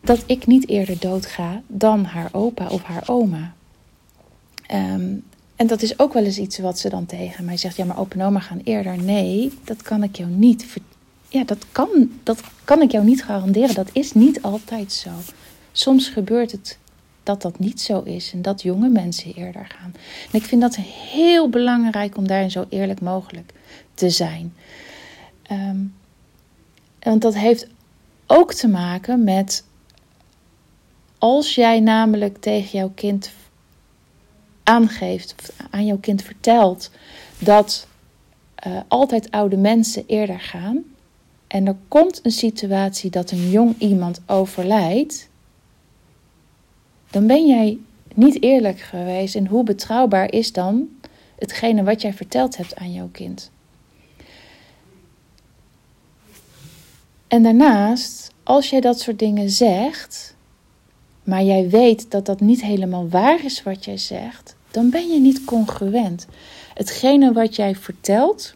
dat 0.00 0.22
ik 0.26 0.46
niet 0.46 0.68
eerder 0.68 0.98
doodga 0.98 1.62
dan 1.66 2.04
haar 2.04 2.28
opa 2.32 2.68
of 2.68 2.82
haar 2.82 3.02
oma. 3.06 3.54
Um, 4.72 5.24
en 5.56 5.66
dat 5.66 5.82
is 5.82 5.98
ook 5.98 6.12
wel 6.12 6.24
eens 6.24 6.38
iets 6.38 6.58
wat 6.58 6.78
ze 6.78 6.88
dan 6.88 7.06
tegen 7.06 7.44
mij 7.44 7.56
zegt. 7.56 7.76
Ja, 7.76 7.84
maar 7.84 7.98
opa 7.98 8.14
en 8.14 8.22
oma 8.22 8.40
gaan 8.40 8.60
eerder. 8.64 9.02
Nee, 9.02 9.52
dat 9.64 9.82
kan 9.82 10.02
ik 10.02 10.16
jou 10.16 10.30
niet. 10.30 10.66
Ja, 11.28 11.44
dat 11.44 11.66
kan, 11.72 12.10
dat 12.22 12.40
kan 12.64 12.82
ik 12.82 12.90
jou 12.90 13.04
niet 13.04 13.24
garanderen. 13.24 13.74
Dat 13.74 13.90
is 13.92 14.12
niet 14.12 14.42
altijd 14.42 14.92
zo. 14.92 15.10
Soms 15.72 16.08
gebeurt 16.08 16.52
het 16.52 16.78
dat 17.22 17.42
dat 17.42 17.58
niet 17.58 17.80
zo 17.80 18.00
is 18.00 18.32
en 18.32 18.42
dat 18.42 18.62
jonge 18.62 18.88
mensen 18.88 19.34
eerder 19.34 19.66
gaan. 19.78 19.92
En 20.32 20.38
ik 20.38 20.44
vind 20.44 20.60
dat 20.60 20.76
heel 20.76 21.48
belangrijk 21.48 22.16
om 22.16 22.26
daarin 22.26 22.50
zo 22.50 22.66
eerlijk 22.68 23.00
mogelijk 23.00 23.52
te 23.94 24.10
zijn. 24.10 24.54
Um, 25.50 25.94
want 27.00 27.22
dat 27.22 27.34
heeft 27.34 27.66
ook 28.26 28.52
te 28.52 28.68
maken 28.68 29.24
met 29.24 29.64
als 31.18 31.54
jij 31.54 31.80
namelijk 31.80 32.38
tegen 32.40 32.78
jouw 32.78 32.92
kind 32.94 33.30
aangeeft 34.62 35.34
of 35.38 35.66
aan 35.70 35.86
jouw 35.86 35.98
kind 35.98 36.22
vertelt 36.22 36.90
dat 37.38 37.86
uh, 38.66 38.80
altijd 38.88 39.30
oude 39.30 39.56
mensen 39.56 40.04
eerder 40.06 40.40
gaan 40.40 40.84
en 41.48 41.66
er 41.66 41.76
komt 41.88 42.20
een 42.22 42.30
situatie 42.30 43.10
dat 43.10 43.30
een 43.30 43.50
jong 43.50 43.74
iemand 43.78 44.20
overlijdt, 44.26 45.28
dan 47.10 47.26
ben 47.26 47.46
jij 47.46 47.78
niet 48.14 48.42
eerlijk 48.42 48.80
geweest. 48.80 49.34
En 49.34 49.46
hoe 49.46 49.64
betrouwbaar 49.64 50.32
is 50.32 50.52
dan 50.52 50.88
hetgene 51.38 51.82
wat 51.82 52.02
jij 52.02 52.12
verteld 52.12 52.56
hebt 52.56 52.76
aan 52.76 52.92
jouw 52.92 53.08
kind? 53.12 53.50
En 57.28 57.42
daarnaast, 57.42 58.30
als 58.42 58.70
jij 58.70 58.80
dat 58.80 59.00
soort 59.00 59.18
dingen 59.18 59.50
zegt, 59.50 60.36
maar 61.28 61.42
jij 61.42 61.68
weet 61.68 62.10
dat 62.10 62.26
dat 62.26 62.40
niet 62.40 62.62
helemaal 62.62 63.08
waar 63.08 63.44
is 63.44 63.62
wat 63.62 63.84
jij 63.84 63.96
zegt, 63.96 64.56
dan 64.70 64.90
ben 64.90 65.08
je 65.08 65.20
niet 65.20 65.44
congruent. 65.44 66.26
Hetgene 66.74 67.32
wat 67.32 67.56
jij 67.56 67.74
vertelt 67.74 68.54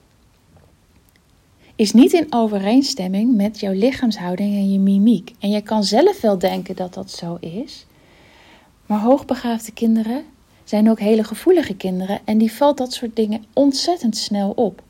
is 1.77 1.93
niet 1.93 2.13
in 2.13 2.27
overeenstemming 2.33 3.37
met 3.37 3.61
jouw 3.61 3.73
lichaamshouding 3.73 4.55
en 4.55 4.73
je 4.73 4.79
mimiek. 4.79 5.35
En 5.39 5.51
je 5.51 5.61
kan 5.61 5.85
zelf 5.85 6.21
wel 6.21 6.39
denken 6.39 6.77
dat 6.77 6.95
dat 6.95 7.11
zo 7.11 7.37
is, 7.41 7.87
maar 8.87 9.01
hoogbegaafde 9.01 9.73
kinderen 9.73 10.25
zijn 10.65 10.91
ook 10.91 11.01
hele 11.01 11.25
gevoelige 11.25 11.75
kinderen 11.75 12.21
en 12.25 12.39
die 12.39 12.53
valt 12.53 12.79
dat 12.79 12.93
soort 12.93 13.17
dingen 13.17 13.45
ontzettend 13.53 14.17
snel 14.17 14.51
op. 14.51 14.83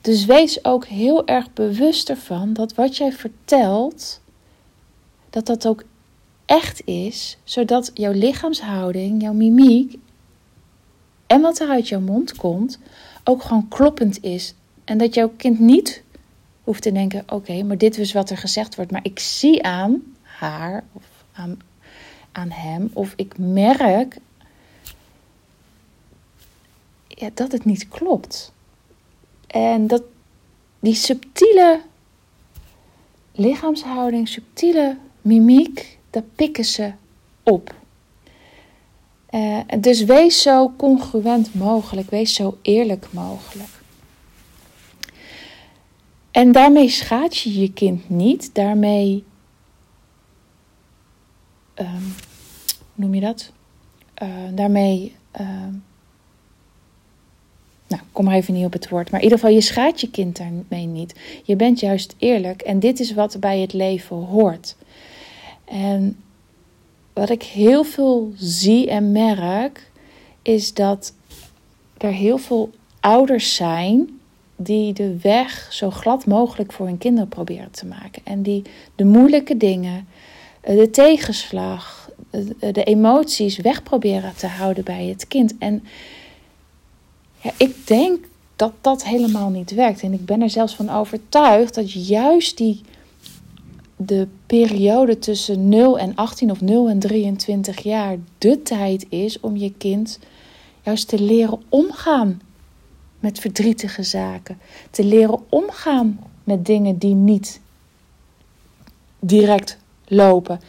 Dus 0.00 0.24
wees 0.24 0.64
ook 0.64 0.86
heel 0.86 1.26
erg 1.26 1.52
bewust 1.52 2.08
ervan 2.08 2.52
dat 2.52 2.74
wat 2.74 2.96
jij 2.96 3.12
vertelt, 3.12 4.20
dat 5.30 5.46
dat 5.46 5.66
ook 5.66 5.84
echt 6.48 6.86
is, 6.86 7.36
zodat 7.44 7.90
jouw 7.94 8.12
lichaamshouding, 8.12 9.22
jouw 9.22 9.32
mimiek 9.32 9.98
en 11.26 11.40
wat 11.40 11.60
er 11.60 11.68
uit 11.68 11.88
jouw 11.88 12.00
mond 12.00 12.36
komt 12.36 12.78
ook 13.24 13.42
gewoon 13.42 13.68
kloppend 13.68 14.22
is. 14.22 14.54
En 14.84 14.98
dat 14.98 15.14
jouw 15.14 15.32
kind 15.36 15.58
niet 15.58 16.02
hoeft 16.62 16.82
te 16.82 16.92
denken: 16.92 17.24
oké, 17.26 17.62
maar 17.62 17.78
dit 17.78 17.98
is 17.98 18.12
wat 18.12 18.30
er 18.30 18.36
gezegd 18.36 18.74
wordt. 18.74 18.90
Maar 18.90 19.04
ik 19.04 19.18
zie 19.18 19.62
aan 19.62 20.02
haar 20.22 20.84
of 20.92 21.04
aan, 21.32 21.58
aan 22.32 22.50
hem, 22.50 22.90
of 22.92 23.12
ik 23.16 23.38
merk 23.38 24.18
ja, 27.08 27.30
dat 27.34 27.52
het 27.52 27.64
niet 27.64 27.88
klopt. 27.88 28.52
En 29.46 29.86
dat 29.86 30.02
die 30.80 30.94
subtiele 30.94 31.80
lichaamshouding, 33.32 34.28
subtiele 34.28 34.96
mimiek, 35.22 35.97
daar 36.10 36.24
pikken 36.34 36.64
ze 36.64 36.92
op. 37.42 37.74
Uh, 39.30 39.58
dus 39.80 40.04
wees 40.04 40.42
zo 40.42 40.72
congruent 40.76 41.54
mogelijk, 41.54 42.10
wees 42.10 42.34
zo 42.34 42.58
eerlijk 42.62 43.06
mogelijk. 43.12 43.70
En 46.30 46.52
daarmee 46.52 46.88
schaadt 46.88 47.36
je 47.36 47.60
je 47.60 47.72
kind 47.72 48.08
niet, 48.08 48.54
daarmee. 48.54 49.24
Um, 51.74 52.14
hoe 52.94 53.04
noem 53.04 53.14
je 53.14 53.20
dat? 53.20 53.52
Uh, 54.22 54.28
daarmee 54.52 55.14
uh, 55.40 55.66
nou, 57.88 58.02
kom 58.12 58.24
maar 58.24 58.34
even 58.34 58.54
niet 58.54 58.64
op 58.64 58.72
het 58.72 58.88
woord. 58.88 59.10
Maar 59.10 59.20
in 59.20 59.24
ieder 59.24 59.38
geval, 59.38 59.54
je 59.54 59.60
schaadt 59.60 60.00
je 60.00 60.10
kind 60.10 60.36
daarmee 60.36 60.86
niet. 60.86 61.14
Je 61.44 61.56
bent 61.56 61.80
juist 61.80 62.14
eerlijk. 62.18 62.62
En 62.62 62.80
dit 62.80 63.00
is 63.00 63.14
wat 63.14 63.40
bij 63.40 63.60
het 63.60 63.72
leven 63.72 64.16
hoort. 64.16 64.76
En 65.70 66.16
wat 67.12 67.30
ik 67.30 67.42
heel 67.42 67.84
veel 67.84 68.32
zie 68.36 68.90
en 68.90 69.12
merk, 69.12 69.90
is 70.42 70.74
dat 70.74 71.12
er 71.96 72.12
heel 72.12 72.38
veel 72.38 72.70
ouders 73.00 73.54
zijn 73.54 74.20
die 74.56 74.92
de 74.92 75.18
weg 75.22 75.68
zo 75.70 75.90
glad 75.90 76.26
mogelijk 76.26 76.72
voor 76.72 76.86
hun 76.86 76.98
kinderen 76.98 77.28
proberen 77.28 77.70
te 77.70 77.86
maken. 77.86 78.22
En 78.24 78.42
die 78.42 78.62
de 78.94 79.04
moeilijke 79.04 79.56
dingen, 79.56 80.08
eh, 80.60 80.76
de 80.76 80.90
tegenslag, 80.90 82.10
eh, 82.30 82.72
de 82.72 82.84
emoties 82.84 83.56
weg 83.56 83.82
proberen 83.82 84.36
te 84.36 84.46
houden 84.46 84.84
bij 84.84 85.04
het 85.04 85.26
kind. 85.26 85.58
En 85.58 85.84
ja, 87.40 87.50
ik 87.56 87.86
denk 87.86 88.24
dat 88.56 88.72
dat 88.80 89.04
helemaal 89.04 89.50
niet 89.50 89.70
werkt. 89.70 90.02
En 90.02 90.12
ik 90.12 90.24
ben 90.24 90.42
er 90.42 90.50
zelfs 90.50 90.74
van 90.74 90.90
overtuigd 90.90 91.74
dat 91.74 91.92
juist 91.92 92.56
die 92.56 92.80
de 94.00 94.28
periode 94.46 95.18
tussen 95.18 95.68
0 95.68 95.98
en 95.98 96.14
18 96.14 96.50
of 96.50 96.60
0 96.60 96.88
en 96.88 96.98
23 96.98 97.82
jaar 97.82 98.16
de 98.38 98.62
tijd 98.62 99.06
is 99.08 99.40
om 99.40 99.56
je 99.56 99.72
kind 99.72 100.18
juist 100.82 101.08
te 101.08 101.20
leren 101.20 101.62
omgaan 101.68 102.40
met 103.20 103.40
verdrietige 103.40 104.02
zaken. 104.02 104.58
Te 104.90 105.04
leren 105.04 105.40
omgaan 105.48 106.20
met 106.44 106.66
dingen 106.66 106.98
die 106.98 107.14
niet 107.14 107.60
direct 109.18 109.78
lopen. 110.06 110.60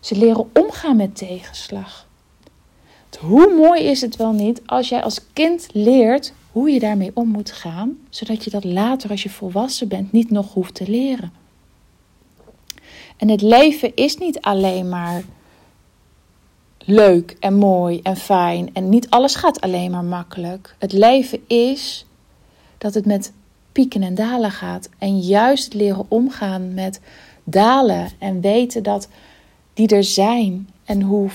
Ze 0.00 0.16
leren 0.16 0.50
omgaan 0.54 0.96
met 0.96 1.16
tegenslag. 1.16 2.08
Hoe 3.18 3.54
mooi 3.56 3.82
is 3.82 4.00
het 4.00 4.16
wel 4.16 4.32
niet 4.32 4.62
als 4.66 4.88
jij 4.88 5.02
als 5.02 5.20
kind 5.32 5.68
leert 5.72 6.32
hoe 6.52 6.70
je 6.70 6.80
daarmee 6.80 7.10
om 7.14 7.28
moet 7.28 7.52
gaan, 7.52 7.98
zodat 8.08 8.44
je 8.44 8.50
dat 8.50 8.64
later 8.64 9.10
als 9.10 9.22
je 9.22 9.30
volwassen 9.30 9.88
bent 9.88 10.12
niet 10.12 10.30
nog 10.30 10.52
hoeft 10.52 10.74
te 10.74 10.90
leren. 10.90 11.32
En 13.20 13.28
het 13.28 13.42
leven 13.42 13.94
is 13.94 14.16
niet 14.16 14.40
alleen 14.40 14.88
maar 14.88 15.22
leuk 16.78 17.36
en 17.40 17.54
mooi 17.54 18.00
en 18.02 18.16
fijn 18.16 18.70
en 18.72 18.88
niet 18.88 19.10
alles 19.10 19.34
gaat 19.34 19.60
alleen 19.60 19.90
maar 19.90 20.04
makkelijk. 20.04 20.74
Het 20.78 20.92
leven 20.92 21.40
is 21.46 22.06
dat 22.78 22.94
het 22.94 23.06
met 23.06 23.32
pieken 23.72 24.02
en 24.02 24.14
dalen 24.14 24.50
gaat. 24.50 24.88
En 24.98 25.18
juist 25.18 25.74
leren 25.74 26.04
omgaan 26.08 26.74
met 26.74 27.00
dalen 27.44 28.10
en 28.18 28.40
weten 28.40 28.82
dat 28.82 29.08
die 29.74 29.88
er 29.88 30.04
zijn 30.04 30.68
en 30.84 31.02
hoe, 31.02 31.30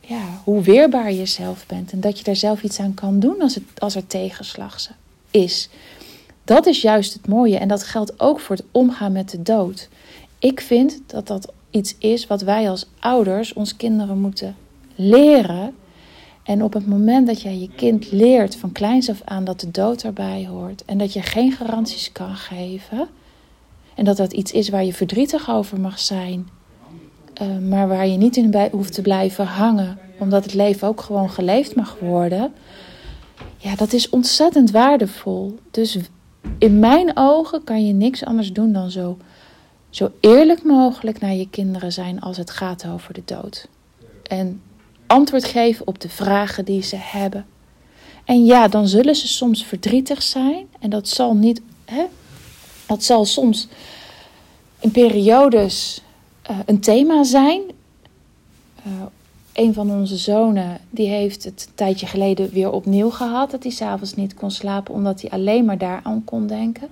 ja, 0.00 0.40
hoe 0.44 0.62
weerbaar 0.62 1.12
je 1.12 1.26
zelf 1.26 1.66
bent. 1.66 1.92
En 1.92 2.00
dat 2.00 2.18
je 2.18 2.24
daar 2.24 2.36
zelf 2.36 2.62
iets 2.62 2.80
aan 2.80 2.94
kan 2.94 3.20
doen 3.20 3.40
als, 3.40 3.54
het, 3.54 3.64
als 3.78 3.94
er 3.94 4.06
tegenslag 4.06 4.90
is. 5.30 5.68
Dat 6.44 6.66
is 6.66 6.82
juist 6.82 7.12
het 7.12 7.28
mooie 7.28 7.58
en 7.58 7.68
dat 7.68 7.82
geldt 7.82 8.20
ook 8.20 8.40
voor 8.40 8.56
het 8.56 8.64
omgaan 8.70 9.12
met 9.12 9.30
de 9.30 9.42
dood. 9.42 9.88
Ik 10.40 10.60
vind 10.60 11.00
dat 11.06 11.26
dat 11.26 11.52
iets 11.70 11.94
is 11.98 12.26
wat 12.26 12.42
wij 12.42 12.70
als 12.70 12.86
ouders 12.98 13.52
ons 13.52 13.76
kinderen 13.76 14.18
moeten 14.18 14.56
leren. 14.94 15.74
En 16.42 16.62
op 16.62 16.72
het 16.72 16.86
moment 16.86 17.26
dat 17.26 17.42
jij 17.42 17.58
je 17.58 17.68
kind 17.76 18.12
leert 18.12 18.56
van 18.56 18.72
kleins 18.72 19.10
af 19.10 19.22
aan 19.24 19.44
dat 19.44 19.60
de 19.60 19.70
dood 19.70 20.02
erbij 20.02 20.46
hoort 20.46 20.84
en 20.84 20.98
dat 20.98 21.12
je 21.12 21.22
geen 21.22 21.52
garanties 21.52 22.12
kan 22.12 22.34
geven 22.34 23.08
en 23.94 24.04
dat 24.04 24.16
dat 24.16 24.32
iets 24.32 24.52
is 24.52 24.68
waar 24.68 24.84
je 24.84 24.92
verdrietig 24.92 25.50
over 25.50 25.80
mag 25.80 25.98
zijn, 25.98 26.48
uh, 27.42 27.68
maar 27.68 27.88
waar 27.88 28.06
je 28.06 28.16
niet 28.16 28.36
in 28.36 28.68
hoeft 28.70 28.94
te 28.94 29.02
blijven 29.02 29.46
hangen, 29.46 29.98
omdat 30.18 30.44
het 30.44 30.54
leven 30.54 30.88
ook 30.88 31.00
gewoon 31.00 31.30
geleefd 31.30 31.74
mag 31.74 31.96
worden, 32.00 32.52
ja, 33.56 33.74
dat 33.74 33.92
is 33.92 34.08
ontzettend 34.08 34.70
waardevol. 34.70 35.58
Dus 35.70 35.98
in 36.58 36.78
mijn 36.78 37.10
ogen 37.14 37.64
kan 37.64 37.86
je 37.86 37.92
niks 37.92 38.24
anders 38.24 38.52
doen 38.52 38.72
dan 38.72 38.90
zo, 38.90 39.16
zo 39.90 40.10
eerlijk 40.20 40.64
mogelijk 40.64 41.20
naar 41.20 41.34
je 41.34 41.48
kinderen 41.50 41.92
zijn 41.92 42.20
als 42.20 42.36
het 42.36 42.50
gaat 42.50 42.86
over 42.86 43.14
de 43.14 43.22
dood. 43.24 43.68
En 44.22 44.62
antwoord 45.06 45.44
geven 45.44 45.86
op 45.86 46.00
de 46.00 46.08
vragen 46.08 46.64
die 46.64 46.82
ze 46.82 46.96
hebben. 46.96 47.46
En 48.24 48.44
ja, 48.44 48.68
dan 48.68 48.88
zullen 48.88 49.16
ze 49.16 49.28
soms 49.28 49.64
verdrietig 49.64 50.22
zijn. 50.22 50.66
En 50.80 50.90
dat 50.90 51.08
zal 51.08 51.34
niet. 51.34 51.62
Hè, 51.84 52.04
dat 52.86 53.04
zal 53.04 53.24
soms 53.24 53.68
in 54.80 54.90
periodes 54.90 56.02
uh, 56.50 56.58
een 56.66 56.80
thema 56.80 57.24
zijn. 57.24 57.60
Uh, 58.86 58.92
een 59.52 59.74
van 59.74 59.90
onze 59.90 60.16
zonen 60.16 60.78
die 60.90 61.08
heeft 61.08 61.44
het 61.44 61.64
een 61.68 61.74
tijdje 61.74 62.06
geleden 62.06 62.50
weer 62.50 62.70
opnieuw 62.70 63.10
gehad. 63.10 63.50
Dat 63.50 63.62
hij 63.62 63.72
s'avonds 63.72 64.14
niet 64.14 64.34
kon 64.34 64.50
slapen 64.50 64.94
omdat 64.94 65.20
hij 65.20 65.30
alleen 65.30 65.64
maar 65.64 65.78
daaraan 65.78 66.24
kon 66.24 66.46
denken. 66.46 66.88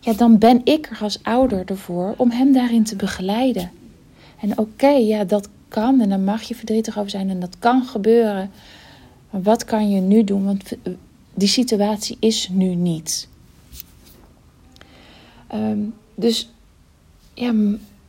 Ja, 0.00 0.12
dan 0.12 0.38
ben 0.38 0.60
ik 0.64 0.86
er 0.90 0.98
als 1.00 1.18
ouder 1.22 1.64
ervoor 1.64 2.14
om 2.16 2.30
hem 2.30 2.52
daarin 2.52 2.84
te 2.84 2.96
begeleiden. 2.96 3.70
En 4.40 4.58
oké, 4.58 4.88
ja, 4.88 5.24
dat 5.24 5.48
kan 5.68 6.00
en 6.00 6.08
daar 6.08 6.20
mag 6.20 6.42
je 6.42 6.54
verdrietig 6.54 6.98
over 6.98 7.10
zijn 7.10 7.30
en 7.30 7.40
dat 7.40 7.56
kan 7.58 7.84
gebeuren. 7.84 8.50
Maar 9.30 9.42
wat 9.42 9.64
kan 9.64 9.90
je 9.90 10.00
nu 10.00 10.24
doen? 10.24 10.44
Want 10.44 10.62
die 11.34 11.48
situatie 11.48 12.16
is 12.20 12.48
nu 12.52 12.74
niet. 12.74 13.28
Ehm, 15.46 15.78
dus 16.14 16.50
ja, 17.34 17.54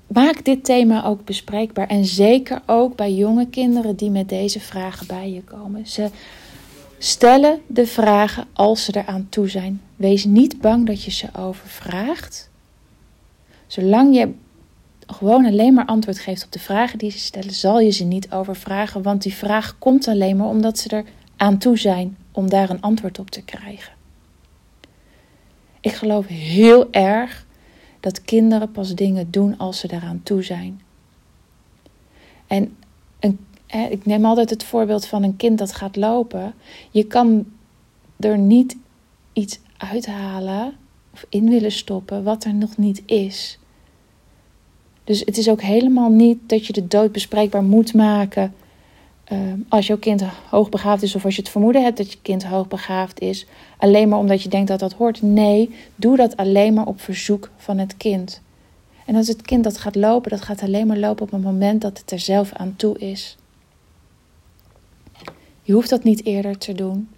maak 0.07 0.45
dit 0.45 0.63
thema 0.63 1.05
ook 1.05 1.25
bespreekbaar. 1.25 1.87
En 1.87 2.05
zeker 2.05 2.61
ook 2.65 2.95
bij 2.95 3.13
jonge 3.13 3.47
kinderen 3.47 3.95
die 3.95 4.09
met 4.09 4.29
deze 4.29 4.59
vragen 4.59 5.07
bij 5.07 5.31
je 5.31 5.41
komen. 5.41 5.87
Ze 5.87 6.09
stellen 6.97 7.59
de 7.67 7.85
vragen 7.85 8.45
als 8.53 8.83
ze 8.83 8.97
eraan 8.97 9.27
toe 9.29 9.49
zijn. 9.49 9.81
Wees 9.99 10.25
niet 10.25 10.61
bang 10.61 10.85
dat 10.85 11.03
je 11.03 11.11
ze 11.11 11.27
overvraagt. 11.37 12.49
Zolang 13.67 14.15
je 14.15 14.33
gewoon 15.07 15.45
alleen 15.45 15.73
maar 15.73 15.85
antwoord 15.85 16.19
geeft 16.19 16.45
op 16.45 16.51
de 16.51 16.59
vragen 16.59 16.97
die 16.97 17.11
ze 17.11 17.19
stellen, 17.19 17.53
zal 17.53 17.79
je 17.79 17.89
ze 17.89 18.03
niet 18.03 18.31
overvragen. 18.31 19.01
Want 19.01 19.21
die 19.21 19.33
vraag 19.33 19.75
komt 19.79 20.07
alleen 20.07 20.37
maar 20.37 20.47
omdat 20.47 20.77
ze 20.77 20.89
er 20.89 21.03
aan 21.37 21.57
toe 21.57 21.77
zijn 21.77 22.17
om 22.31 22.49
daar 22.49 22.69
een 22.69 22.81
antwoord 22.81 23.19
op 23.19 23.29
te 23.29 23.41
krijgen. 23.41 23.93
Ik 25.79 25.93
geloof 25.93 26.27
heel 26.27 26.91
erg 26.91 27.45
dat 27.99 28.21
kinderen 28.21 28.71
pas 28.71 28.95
dingen 28.95 29.31
doen 29.31 29.57
als 29.57 29.79
ze 29.79 29.87
daaraan 29.87 30.23
toe 30.23 30.43
zijn. 30.43 30.81
En 32.47 32.77
een, 33.19 33.39
ik 33.89 34.05
neem 34.05 34.25
altijd 34.25 34.49
het 34.49 34.63
voorbeeld 34.63 35.05
van 35.05 35.23
een 35.23 35.35
kind 35.35 35.57
dat 35.57 35.73
gaat 35.73 35.95
lopen. 35.95 36.53
Je 36.91 37.03
kan 37.03 37.45
er 38.19 38.37
niet 38.37 38.77
iets 39.33 39.59
uithalen 39.79 40.73
of 41.13 41.25
in 41.29 41.49
willen 41.49 41.71
stoppen 41.71 42.23
wat 42.23 42.43
er 42.43 42.53
nog 42.53 42.77
niet 42.77 43.01
is. 43.05 43.59
Dus 45.03 45.19
het 45.19 45.37
is 45.37 45.49
ook 45.49 45.61
helemaal 45.61 46.09
niet 46.09 46.37
dat 46.45 46.65
je 46.65 46.73
de 46.73 46.87
dood 46.87 47.11
bespreekbaar 47.11 47.63
moet 47.63 47.93
maken. 47.93 48.53
Uh, 49.31 49.39
als 49.69 49.87
jouw 49.87 49.97
kind 49.97 50.23
hoogbegaafd 50.49 51.03
is 51.03 51.15
of 51.15 51.25
als 51.25 51.35
je 51.35 51.41
het 51.41 51.51
vermoeden 51.51 51.83
hebt 51.83 51.97
dat 51.97 52.11
je 52.11 52.17
kind 52.21 52.43
hoogbegaafd 52.43 53.19
is, 53.19 53.45
alleen 53.77 54.09
maar 54.09 54.19
omdat 54.19 54.41
je 54.43 54.49
denkt 54.49 54.67
dat 54.67 54.79
dat 54.79 54.93
hoort. 54.93 55.21
Nee, 55.21 55.69
doe 55.95 56.17
dat 56.17 56.37
alleen 56.37 56.73
maar 56.73 56.85
op 56.85 57.01
verzoek 57.01 57.49
van 57.57 57.77
het 57.77 57.97
kind. 57.97 58.41
En 59.05 59.15
als 59.15 59.27
het 59.27 59.41
kind 59.41 59.63
dat 59.63 59.77
gaat 59.77 59.95
lopen, 59.95 60.31
dat 60.31 60.41
gaat 60.41 60.61
alleen 60.61 60.87
maar 60.87 60.97
lopen 60.97 61.23
op 61.23 61.31
het 61.31 61.43
moment 61.43 61.81
dat 61.81 61.97
het 61.97 62.11
er 62.11 62.19
zelf 62.19 62.53
aan 62.53 62.73
toe 62.75 62.97
is. 62.97 63.37
Je 65.61 65.73
hoeft 65.73 65.89
dat 65.89 66.03
niet 66.03 66.25
eerder 66.25 66.57
te 66.57 66.73
doen. 66.73 67.09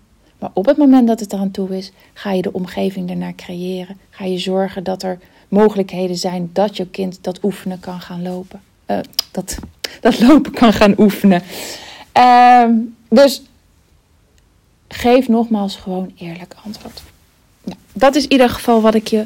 Maar 0.41 0.49
op 0.53 0.65
het 0.65 0.77
moment 0.77 1.07
dat 1.07 1.19
het 1.19 1.33
eraan 1.33 1.51
toe 1.51 1.77
is, 1.77 1.91
ga 2.13 2.31
je 2.31 2.41
de 2.41 2.53
omgeving 2.53 3.09
ernaar 3.09 3.35
creëren. 3.35 3.97
Ga 4.09 4.25
je 4.25 4.37
zorgen 4.37 4.83
dat 4.83 5.03
er 5.03 5.19
mogelijkheden 5.47 6.15
zijn 6.17 6.49
dat 6.53 6.77
je 6.77 6.87
kind 6.87 7.17
dat 7.21 7.43
oefenen 7.43 7.79
kan 7.79 8.01
gaan 8.01 8.21
lopen. 8.21 8.61
Uh, 8.87 8.97
dat, 9.31 9.57
dat 9.99 10.19
lopen 10.19 10.51
kan 10.51 10.73
gaan 10.73 10.93
oefenen. 10.97 11.43
Uh, 12.17 12.65
dus 13.09 13.41
geef 14.87 15.27
nogmaals 15.27 15.75
gewoon 15.75 16.11
eerlijk 16.17 16.55
antwoord. 16.65 17.01
Nou, 17.63 17.77
dat 17.93 18.15
is 18.15 18.23
in 18.23 18.31
ieder 18.31 18.49
geval 18.49 18.81
wat 18.81 18.93
ik 18.93 19.07
je 19.07 19.25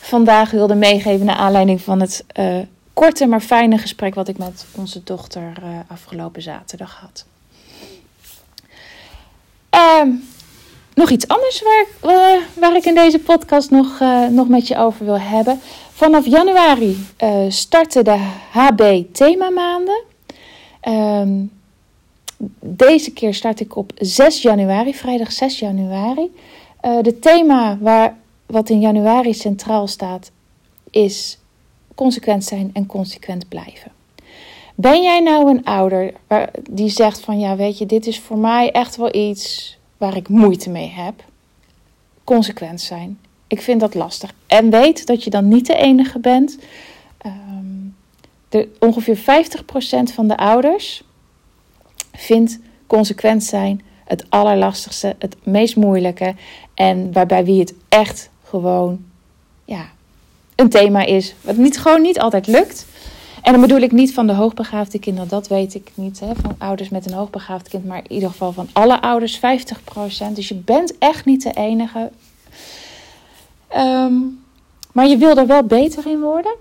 vandaag 0.00 0.50
wilde 0.50 0.74
meegeven 0.74 1.26
naar 1.26 1.36
aanleiding 1.36 1.80
van 1.80 2.00
het 2.00 2.24
uh, 2.38 2.58
korte 2.92 3.26
maar 3.26 3.40
fijne 3.40 3.78
gesprek 3.78 4.14
wat 4.14 4.28
ik 4.28 4.38
met 4.38 4.66
onze 4.72 5.02
dochter 5.04 5.52
uh, 5.62 5.78
afgelopen 5.86 6.42
zaterdag 6.42 7.00
had. 7.00 7.26
Ehm, 9.70 10.08
nog 10.94 11.10
iets 11.10 11.28
anders 11.28 11.62
waar, 11.62 11.86
uh, 12.14 12.42
waar 12.54 12.76
ik 12.76 12.84
in 12.84 12.94
deze 12.94 13.18
podcast 13.18 13.70
nog, 13.70 14.00
uh, 14.00 14.26
nog 14.26 14.48
met 14.48 14.68
je 14.68 14.76
over 14.76 15.04
wil 15.04 15.20
hebben. 15.20 15.60
Vanaf 15.92 16.26
januari 16.26 17.06
uh, 17.24 17.44
starten 17.48 18.04
de 18.04 18.30
HB 18.50 19.02
themamaanden. 19.12 20.02
Um, 20.88 21.50
deze 22.60 23.12
keer 23.12 23.34
start 23.34 23.60
ik 23.60 23.76
op 23.76 23.92
6 23.96 24.42
januari, 24.42 24.94
vrijdag 24.94 25.32
6 25.32 25.58
januari. 25.58 26.32
de 26.80 27.18
thema 27.18 27.78
waar, 27.80 28.16
wat 28.46 28.68
in 28.68 28.80
januari 28.80 29.34
centraal 29.34 29.86
staat 29.86 30.30
is 30.90 31.38
consequent 31.94 32.44
zijn 32.44 32.70
en 32.72 32.86
consequent 32.86 33.48
blijven. 33.48 33.92
Ben 34.74 35.02
jij 35.02 35.20
nou 35.20 35.50
een 35.50 35.64
ouder 35.64 36.12
die 36.70 36.88
zegt 36.88 37.20
van 37.20 37.38
ja 37.38 37.56
weet 37.56 37.78
je, 37.78 37.86
dit 37.86 38.06
is 38.06 38.20
voor 38.20 38.38
mij 38.38 38.70
echt 38.70 38.96
wel 38.96 39.14
iets 39.14 39.76
waar 40.04 40.16
ik 40.16 40.28
moeite 40.28 40.70
mee 40.70 40.88
heb. 40.88 41.24
consequent 42.24 42.80
zijn. 42.80 43.18
Ik 43.46 43.60
vind 43.60 43.80
dat 43.80 43.94
lastig. 43.94 44.32
En 44.46 44.70
weet 44.70 45.06
dat 45.06 45.24
je 45.24 45.30
dan 45.30 45.48
niet 45.48 45.66
de 45.66 45.76
enige 45.76 46.18
bent. 46.18 46.58
Um, 47.26 47.96
de, 48.48 48.68
ongeveer 48.78 49.18
50% 49.18 49.20
van 50.14 50.28
de 50.28 50.36
ouders 50.36 51.02
vindt 52.12 52.58
consequent 52.86 53.44
zijn 53.44 53.82
het 54.04 54.24
allerlastigste, 54.28 55.16
het 55.18 55.36
meest 55.42 55.76
moeilijke. 55.76 56.34
En 56.74 57.12
waarbij 57.12 57.44
wie 57.44 57.60
het 57.60 57.74
echt 57.88 58.30
gewoon 58.42 59.04
ja, 59.64 59.90
een 60.54 60.68
thema 60.68 61.04
is. 61.04 61.34
Wat 61.40 61.56
niet, 61.56 61.78
gewoon 61.78 62.02
niet 62.02 62.20
altijd 62.20 62.46
lukt. 62.46 62.86
En 63.44 63.52
dan 63.52 63.60
bedoel 63.60 63.80
ik 63.80 63.92
niet 63.92 64.14
van 64.14 64.26
de 64.26 64.32
hoogbegaafde 64.32 64.98
kinderen, 64.98 65.28
dat 65.28 65.48
weet 65.48 65.74
ik 65.74 65.90
niet. 65.94 66.20
Hè, 66.20 66.30
van 66.34 66.54
ouders 66.58 66.88
met 66.88 67.06
een 67.06 67.12
hoogbegaafd 67.12 67.68
kind, 67.68 67.84
maar 67.84 67.98
in 67.98 68.12
ieder 68.12 68.30
geval 68.30 68.52
van 68.52 68.68
alle 68.72 69.00
ouders 69.00 69.36
50%. 69.36 69.40
Dus 70.32 70.48
je 70.48 70.54
bent 70.54 70.98
echt 70.98 71.24
niet 71.24 71.42
de 71.42 71.52
enige. 71.52 72.10
Ehm, 73.68 74.12
maar 74.92 75.06
je 75.06 75.16
wil 75.16 75.36
er 75.36 75.46
wel 75.46 75.62
beter 75.62 76.06
in 76.06 76.20
worden. 76.20 76.54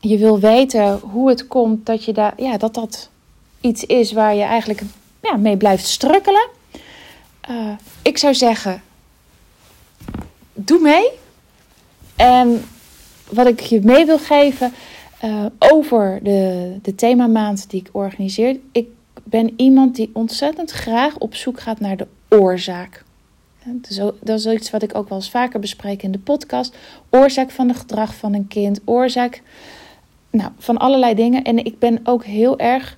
Je 0.00 0.18
wil 0.18 0.38
weten 0.40 0.98
hoe 0.98 1.28
het 1.28 1.46
komt 1.46 1.86
dat 1.86 2.04
je 2.04 2.12
daar, 2.12 2.32
ja, 2.36 2.56
dat, 2.56 2.74
dat 2.74 3.10
iets 3.60 3.84
is 3.84 4.12
waar 4.12 4.34
je 4.34 4.42
eigenlijk 4.42 4.82
ja, 5.22 5.36
mee 5.36 5.56
blijft 5.56 5.86
strukkelen. 5.86 6.48
Uh, 7.50 7.72
ik 8.02 8.18
zou 8.18 8.34
zeggen, 8.34 8.82
doe 10.52 10.80
mee. 10.80 11.08
En 12.16 12.64
wat 13.28 13.46
ik 13.46 13.60
je 13.60 13.80
mee 13.82 14.04
wil 14.04 14.18
geven 14.18 14.72
uh, 15.24 15.46
over 15.58 16.18
de, 16.22 16.72
de 16.82 16.94
themamaand 16.94 17.70
die 17.70 17.80
ik 17.80 17.88
organiseer. 17.92 18.58
Ik 18.72 18.88
ben 19.24 19.52
iemand 19.56 19.96
die 19.96 20.10
ontzettend 20.12 20.70
graag 20.70 21.18
op 21.18 21.34
zoek 21.34 21.60
gaat 21.60 21.80
naar 21.80 21.96
de 21.96 22.06
oorzaak. 22.28 23.04
Dat 24.20 24.38
is 24.38 24.46
iets 24.46 24.70
wat 24.70 24.82
ik 24.82 24.94
ook 24.94 25.08
wel 25.08 25.18
eens 25.18 25.30
vaker 25.30 25.60
bespreek 25.60 26.02
in 26.02 26.12
de 26.12 26.18
podcast. 26.18 26.76
Oorzaak 27.10 27.50
van 27.50 27.68
het 27.68 27.76
gedrag 27.76 28.14
van 28.14 28.34
een 28.34 28.48
kind. 28.48 28.80
Oorzaak 28.84 29.42
nou, 30.30 30.50
van 30.58 30.76
allerlei 30.76 31.14
dingen. 31.14 31.42
En 31.42 31.64
ik 31.64 31.78
ben 31.78 32.00
ook 32.04 32.24
heel 32.24 32.58
erg. 32.58 32.96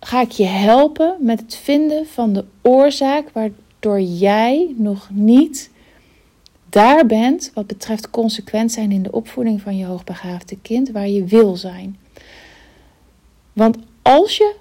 Ga 0.00 0.20
ik 0.20 0.30
je 0.30 0.44
helpen 0.44 1.16
met 1.20 1.40
het 1.40 1.54
vinden 1.56 2.06
van 2.06 2.32
de 2.32 2.44
oorzaak 2.62 3.30
waardoor 3.32 4.00
jij 4.00 4.74
nog 4.76 5.08
niet 5.12 5.70
daar 6.74 7.06
bent 7.06 7.50
wat 7.54 7.66
betreft 7.66 8.10
consequent 8.10 8.72
zijn 8.72 8.92
in 8.92 9.02
de 9.02 9.12
opvoeding 9.12 9.60
van 9.60 9.76
je 9.76 9.84
hoogbegaafde 9.84 10.58
kind, 10.62 10.90
waar 10.90 11.08
je 11.08 11.24
wil 11.24 11.56
zijn. 11.56 11.98
Want 13.52 13.76
als 14.02 14.36
je 14.36 14.54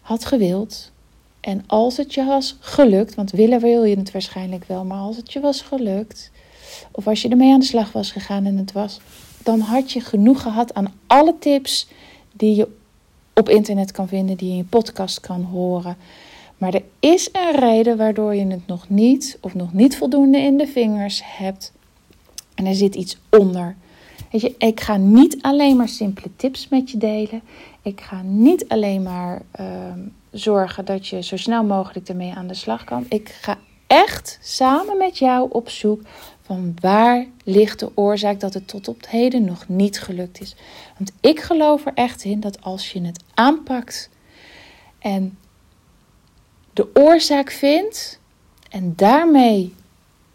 had 0.00 0.24
gewild 0.24 0.92
en 1.40 1.64
als 1.66 1.96
het 1.96 2.14
je 2.14 2.24
was 2.24 2.56
gelukt, 2.60 3.14
want 3.14 3.30
willen 3.30 3.60
wil 3.60 3.84
je 3.84 3.96
het 3.96 4.10
waarschijnlijk 4.12 4.64
wel, 4.64 4.84
maar 4.84 4.98
als 4.98 5.16
het 5.16 5.32
je 5.32 5.40
was 5.40 5.60
gelukt, 5.60 6.30
of 6.90 7.06
als 7.06 7.22
je 7.22 7.28
ermee 7.28 7.52
aan 7.52 7.60
de 7.60 7.66
slag 7.66 7.92
was 7.92 8.10
gegaan 8.10 8.44
en 8.44 8.56
het 8.56 8.72
was, 8.72 9.00
dan 9.42 9.60
had 9.60 9.92
je 9.92 10.00
genoeg 10.00 10.42
gehad 10.42 10.74
aan 10.74 10.92
alle 11.06 11.34
tips 11.38 11.88
die 12.32 12.56
je 12.56 12.68
op 13.34 13.48
internet 13.48 13.92
kan 13.92 14.08
vinden, 14.08 14.36
die 14.36 14.46
je 14.46 14.52
in 14.52 14.58
je 14.58 14.64
podcast 14.64 15.20
kan 15.20 15.42
horen. 15.42 15.96
Maar 16.62 16.74
er 16.74 16.84
is 17.00 17.28
een 17.32 17.60
reden 17.60 17.96
waardoor 17.96 18.34
je 18.34 18.46
het 18.46 18.66
nog 18.66 18.88
niet 18.88 19.38
of 19.40 19.54
nog 19.54 19.72
niet 19.72 19.96
voldoende 19.96 20.38
in 20.38 20.56
de 20.56 20.66
vingers 20.66 21.22
hebt. 21.24 21.72
En 22.54 22.66
er 22.66 22.74
zit 22.74 22.94
iets 22.94 23.18
onder. 23.30 23.76
Weet 24.30 24.40
je, 24.40 24.54
ik 24.58 24.80
ga 24.80 24.96
niet 24.96 25.42
alleen 25.42 25.76
maar 25.76 25.88
simpele 25.88 26.30
tips 26.36 26.68
met 26.68 26.90
je 26.90 26.98
delen. 26.98 27.42
Ik 27.82 28.00
ga 28.00 28.22
niet 28.22 28.68
alleen 28.68 29.02
maar 29.02 29.42
ehm, 29.50 29.98
zorgen 30.30 30.84
dat 30.84 31.08
je 31.08 31.22
zo 31.22 31.36
snel 31.36 31.64
mogelijk 31.64 32.08
ermee 32.08 32.32
aan 32.34 32.46
de 32.46 32.54
slag 32.54 32.84
kan. 32.84 33.06
Ik 33.08 33.28
ga 33.28 33.58
echt 33.86 34.38
samen 34.42 34.96
met 34.96 35.18
jou 35.18 35.48
op 35.50 35.68
zoek 35.68 36.00
van 36.42 36.74
waar 36.80 37.26
ligt 37.44 37.78
de 37.78 37.90
oorzaak 37.94 38.40
dat 38.40 38.54
het 38.54 38.68
tot 38.68 38.88
op 38.88 39.06
heden 39.08 39.44
nog 39.44 39.68
niet 39.68 40.00
gelukt 40.00 40.40
is. 40.40 40.56
Want 40.98 41.12
ik 41.20 41.40
geloof 41.40 41.86
er 41.86 41.94
echt 41.94 42.24
in 42.24 42.40
dat 42.40 42.62
als 42.62 42.92
je 42.92 43.00
het 43.00 43.24
aanpakt 43.34 44.10
en 44.98 45.36
de 46.72 46.90
oorzaak 46.94 47.50
vindt 47.50 48.18
en 48.70 48.92
daarmee 48.96 49.74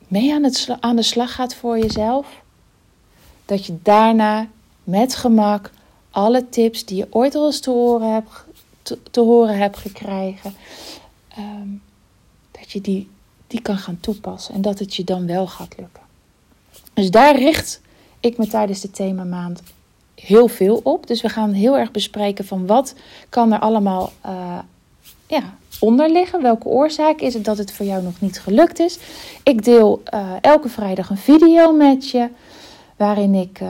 mee 0.08 0.34
aan, 0.34 0.44
het, 0.44 0.68
aan 0.80 0.96
de 0.96 1.02
slag 1.02 1.34
gaat 1.34 1.56
voor 1.56 1.80
jezelf, 1.80 2.42
dat 3.46 3.66
je 3.66 3.78
daarna 3.82 4.48
met 4.84 5.16
gemak 5.16 5.72
alle 6.12 6.50
tips 6.50 6.86
die 6.86 6.98
je 6.98 7.08
ooit 7.10 7.36
al 7.36 7.46
eens 7.46 7.60
te 7.60 7.70
horen 7.70 8.14
hebt, 8.14 8.46
te, 9.12 9.20
horen 9.20 9.58
hebt 9.58 9.78
gekregen, 9.78 10.54
ehm, 11.28 11.68
dat 12.52 12.72
je 12.72 12.82
die, 12.82 13.10
die 13.48 13.62
kan 13.62 13.78
gaan 13.78 14.00
toepassen 14.00 14.54
en 14.54 14.62
dat 14.62 14.80
het 14.80 14.96
je 14.96 15.04
dan 15.04 15.26
wel 15.26 15.48
gaat 15.48 15.78
lukken. 15.78 16.04
Dus 16.94 17.12
daar 17.12 17.38
richt 17.38 17.82
ik 18.20 18.38
me 18.38 18.48
tijdens 18.48 18.82
de 18.82 18.92
themamaand 18.92 19.62
heel 20.16 20.48
veel 20.48 20.80
op. 20.84 21.08
Dus 21.08 21.22
we 21.22 21.30
gaan 21.30 21.52
heel 21.52 21.78
erg 21.78 21.92
bespreken 21.92 22.46
van 22.46 22.66
wat 22.66 22.94
kan 23.30 23.54
er 23.54 23.60
allemaal 23.60 24.12
uh, 24.26 24.60
ja, 25.28 25.54
onder 25.80 26.10
liggen. 26.10 26.42
Welke 26.42 26.68
oorzaak 26.68 27.20
is 27.20 27.34
het 27.34 27.46
dat 27.46 27.58
het 27.58 27.72
voor 27.74 27.86
jou 27.86 28.04
nog 28.04 28.22
niet 28.22 28.40
gelukt 28.40 28.80
is? 28.80 29.00
Ik 29.44 29.64
deel 29.64 30.02
uh, 30.14 30.32
elke 30.42 30.70
vrijdag 30.70 31.10
een 31.10 31.18
video 31.18 31.72
met 31.72 32.10
je. 32.10 32.30
Waarin 32.96 33.34
ik 33.34 33.60
uh, 33.60 33.70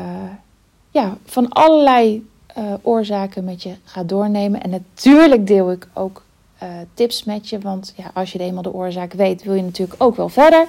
ja, 0.91 1.17
van 1.25 1.49
allerlei 1.49 2.27
uh, 2.57 2.73
oorzaken 2.81 3.43
met 3.43 3.63
je 3.63 3.75
ga 3.83 4.03
doornemen. 4.03 4.63
En 4.63 4.69
natuurlijk 4.69 5.47
deel 5.47 5.71
ik 5.71 5.87
ook 5.93 6.25
tips 6.93 7.23
met 7.23 7.49
je. 7.49 7.59
Want 7.59 7.93
ja, 7.95 8.11
als 8.13 8.31
je 8.31 8.39
eenmaal 8.39 8.63
de 8.63 8.73
oorzaak 8.73 9.13
weet, 9.13 9.43
wil 9.43 9.53
je 9.53 9.61
natuurlijk 9.61 10.03
ook 10.03 10.15
wel 10.15 10.29
verder. 10.29 10.67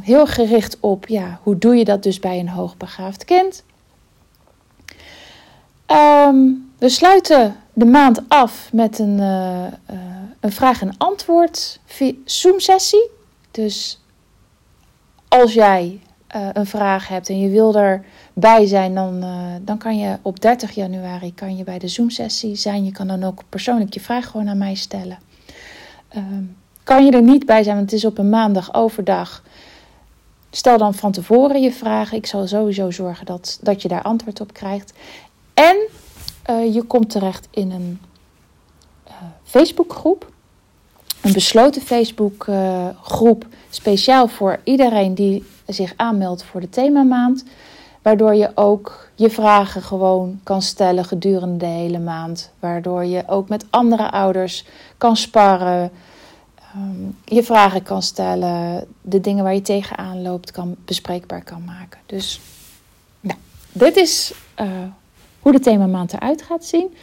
heel 0.00 0.26
gericht 0.26 0.76
op 0.80 1.08
ja, 1.08 1.40
hoe 1.42 1.58
doe 1.58 1.76
je 1.76 1.84
dat 1.84 2.02
dus 2.02 2.20
bij 2.20 2.38
een 2.38 2.48
hoogbegaafd 2.48 3.24
kind. 3.24 3.64
Um, 5.86 6.70
we 6.78 6.88
sluiten 6.88 7.56
de 7.78 7.84
maand 7.84 8.28
af 8.28 8.72
met 8.72 8.98
een, 8.98 9.18
uh, 9.18 9.64
uh, 9.90 9.98
een 10.40 10.52
vraag- 10.52 10.80
en 10.80 10.94
antwoord 10.96 11.80
Zoom-sessie. 12.24 13.10
Dus 13.50 14.00
als 15.28 15.52
jij 15.52 16.00
uh, 16.36 16.48
een 16.52 16.66
vraag 16.66 17.08
hebt 17.08 17.28
en 17.28 17.40
je 17.40 17.48
wil 17.48 17.74
erbij 17.74 18.66
zijn, 18.66 18.94
dan, 18.94 19.24
dan 19.62 19.78
kan 19.78 19.98
je 19.98 20.18
op 20.22 20.40
30 20.40 20.70
januari 20.70 21.34
kan 21.34 21.56
je 21.56 21.64
bij 21.64 21.78
de 21.78 21.88
Zoom-sessie 21.88 22.56
zijn. 22.56 22.84
Je 22.84 22.92
kan 22.92 23.06
dan 23.06 23.24
ook 23.24 23.42
persoonlijk 23.48 23.94
je 23.94 24.00
vraag 24.00 24.26
gewoon 24.26 24.48
aan 24.48 24.58
mij 24.58 24.74
stellen. 24.74 25.18
Ehm, 26.08 26.42
kan 26.82 27.04
je 27.04 27.10
er 27.10 27.22
niet 27.22 27.46
bij 27.46 27.62
zijn, 27.62 27.76
want 27.76 27.90
het 27.90 27.98
is 27.98 28.04
op 28.04 28.18
een 28.18 28.30
maandag 28.30 28.74
overdag. 28.74 29.42
Stel 30.50 30.78
dan 30.78 30.94
van 30.94 31.12
tevoren 31.12 31.62
je 31.62 31.72
vragen. 31.72 32.16
Ik 32.16 32.26
zal 32.26 32.46
sowieso 32.46 32.90
zorgen 32.90 33.26
dat, 33.26 33.58
dat 33.62 33.82
je 33.82 33.88
daar 33.88 34.02
antwoord 34.02 34.40
op 34.40 34.52
krijgt. 34.52 34.92
En 35.54 35.76
uh, 36.50 36.74
je 36.74 36.82
komt 36.82 37.10
terecht 37.10 37.48
in 37.50 37.70
een 37.70 38.00
uh, 39.08 39.14
Facebookgroep. 39.44 40.30
Een 41.20 41.32
besloten 41.32 41.82
Facebookgroep, 41.82 43.44
uh, 43.44 43.50
speciaal 43.70 44.28
voor 44.28 44.60
iedereen 44.64 45.14
die 45.14 45.44
zich 45.66 45.92
aanmeldt 45.96 46.44
voor 46.44 46.60
de 46.60 46.68
themamaand. 46.68 47.44
Waardoor 48.02 48.34
je 48.34 48.50
ook 48.54 49.08
je 49.14 49.30
vragen 49.30 49.82
gewoon 49.82 50.40
kan 50.42 50.62
stellen 50.62 51.04
gedurende 51.04 51.56
de 51.56 51.66
hele 51.66 51.98
maand. 51.98 52.50
Waardoor 52.58 53.04
je 53.04 53.22
ook 53.26 53.48
met 53.48 53.64
andere 53.70 54.10
ouders 54.10 54.64
kan 54.98 55.16
sparren. 55.16 55.90
Um, 56.76 57.16
je 57.24 57.42
vragen 57.42 57.82
kan 57.82 58.02
stellen. 58.02 58.86
De 59.00 59.20
dingen 59.20 59.44
waar 59.44 59.54
je 59.54 59.62
tegenaan 59.62 60.22
loopt 60.22 60.50
kan, 60.50 60.76
bespreekbaar 60.84 61.44
kan 61.44 61.64
maken. 61.64 62.00
Dus 62.06 62.40
nou, 63.20 63.38
dit 63.72 63.96
is 63.96 64.32
hoe 65.48 65.56
de 65.56 65.62
themamaand 65.62 66.12
eruit 66.12 66.42
gaat 66.42 66.64
zien. 66.64 66.94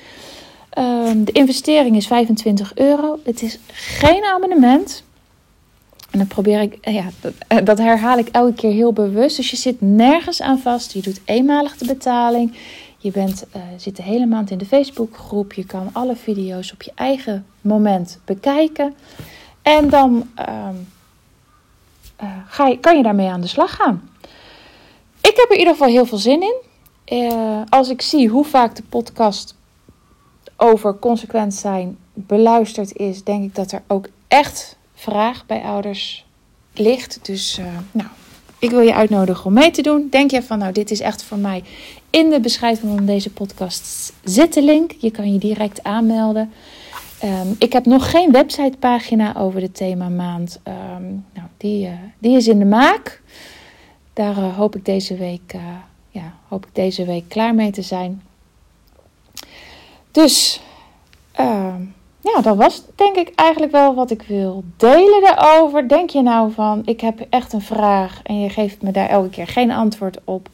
Um, 0.77 1.23
de 1.23 1.31
investering 1.31 1.95
is 1.95 2.07
25 2.07 2.75
euro. 2.75 3.19
Het 3.23 3.41
is 3.41 3.59
geen 3.71 4.23
abonnement. 4.23 5.03
En 6.11 6.17
dan 6.17 6.27
probeer 6.27 6.61
ik, 6.61 6.77
eh, 6.81 6.93
ja, 6.93 7.05
dat, 7.21 7.33
eh, 7.47 7.57
dat, 7.63 7.77
herhaal 7.77 8.17
ik 8.17 8.27
elke 8.27 8.53
keer 8.53 8.71
heel 8.71 8.93
bewust. 8.93 9.35
Dus 9.35 9.51
je 9.51 9.57
zit 9.57 9.81
nergens 9.81 10.41
aan 10.41 10.59
vast. 10.59 10.91
Je 10.91 11.01
doet 11.01 11.21
eenmalig 11.25 11.77
de 11.77 11.85
betaling. 11.85 12.57
Je 12.97 13.11
bent, 13.11 13.45
uh, 13.55 13.61
zit 13.77 13.95
de 13.95 14.03
hele 14.03 14.25
maand 14.25 14.51
in 14.51 14.57
de 14.57 14.65
Facebookgroep. 14.65 15.53
Je 15.53 15.65
kan 15.65 15.89
alle 15.93 16.15
video's 16.15 16.71
op 16.71 16.81
je 16.81 16.91
eigen 16.95 17.45
moment 17.61 18.19
bekijken. 18.25 18.93
En 19.61 19.89
dan 19.89 20.29
um, 20.39 20.87
uh, 22.23 22.29
ga 22.47 22.67
je, 22.67 22.79
kan 22.79 22.97
je 22.97 23.03
daarmee 23.03 23.29
aan 23.29 23.41
de 23.41 23.47
slag 23.47 23.75
gaan. 23.75 24.09
Ik 25.21 25.35
heb 25.35 25.45
er 25.45 25.51
in 25.51 25.59
ieder 25.59 25.73
geval 25.73 25.89
heel 25.89 26.05
veel 26.05 26.17
zin 26.17 26.41
in. 26.41 26.73
Uh, 27.11 27.61
als 27.69 27.89
ik 27.89 28.01
zie 28.01 28.29
hoe 28.29 28.45
vaak 28.45 28.75
de 28.75 28.83
podcast 28.89 29.55
over 30.57 30.99
consequent 30.99 31.53
zijn 31.53 31.97
beluisterd 32.13 32.95
is, 32.95 33.23
denk 33.23 33.43
ik 33.43 33.55
dat 33.55 33.71
er 33.71 33.81
ook 33.87 34.09
echt 34.27 34.77
vraag 34.93 35.45
bij 35.45 35.61
ouders 35.61 36.25
ligt. 36.73 37.19
Dus 37.21 37.59
uh, 37.59 37.65
nou, 37.91 38.09
ik 38.59 38.69
wil 38.69 38.79
je 38.79 38.93
uitnodigen 38.93 39.45
om 39.45 39.53
mee 39.53 39.71
te 39.71 39.81
doen. 39.81 40.07
Denk 40.09 40.31
je 40.31 40.43
van, 40.43 40.57
nou, 40.57 40.71
dit 40.71 40.91
is 40.91 40.99
echt 40.99 41.23
voor 41.23 41.37
mij. 41.37 41.63
In 42.09 42.29
de 42.29 42.39
beschrijving 42.39 42.95
van 42.95 43.05
deze 43.05 43.31
podcast 43.31 44.13
zit 44.23 44.53
de 44.53 44.63
link. 44.63 44.91
Je 44.99 45.11
kan 45.11 45.33
je 45.33 45.39
direct 45.39 45.83
aanmelden. 45.83 46.51
Ehm, 47.19 47.47
ik 47.59 47.73
heb 47.73 47.85
nog 47.85 48.09
geen 48.09 48.31
websitepagina 48.31 49.35
over 49.37 49.59
de 49.59 49.71
thema 49.71 50.09
maand. 50.09 50.59
Ehm, 50.63 51.03
nou, 51.33 51.47
die, 51.57 51.87
uh, 51.87 51.91
die 52.19 52.35
is 52.35 52.47
in 52.47 52.59
de 52.59 52.65
maak. 52.65 53.21
Daar 54.13 54.35
hoop, 54.35 54.75
ik 54.75 54.85
deze 54.85 55.15
week, 55.15 55.53
ja, 56.15 56.33
hoop 56.47 56.65
ik 56.65 56.75
deze 56.75 57.05
week 57.05 57.29
klaar 57.29 57.55
mee 57.55 57.71
te 57.71 57.81
zijn. 57.81 58.21
Dus, 60.11 60.61
ehm, 61.31 61.81
ja, 62.21 62.41
dat 62.41 62.55
was 62.55 62.83
denk 62.95 63.15
ik 63.15 63.31
eigenlijk 63.35 63.71
wel 63.71 63.95
wat 63.95 64.11
ik 64.11 64.21
wil 64.21 64.63
delen 64.77 65.21
daarover. 65.21 65.87
Denk 65.87 66.09
je 66.09 66.21
nou 66.21 66.51
van, 66.51 66.81
ik 66.85 67.01
heb 67.01 67.25
echt 67.29 67.53
een 67.53 67.61
vraag 67.61 68.19
en 68.23 68.39
je 68.39 68.49
geeft 68.49 68.81
me 68.81 68.91
daar 68.91 69.09
elke 69.09 69.29
keer 69.29 69.47
geen 69.47 69.71
antwoord 69.71 70.19
op. 70.23 70.49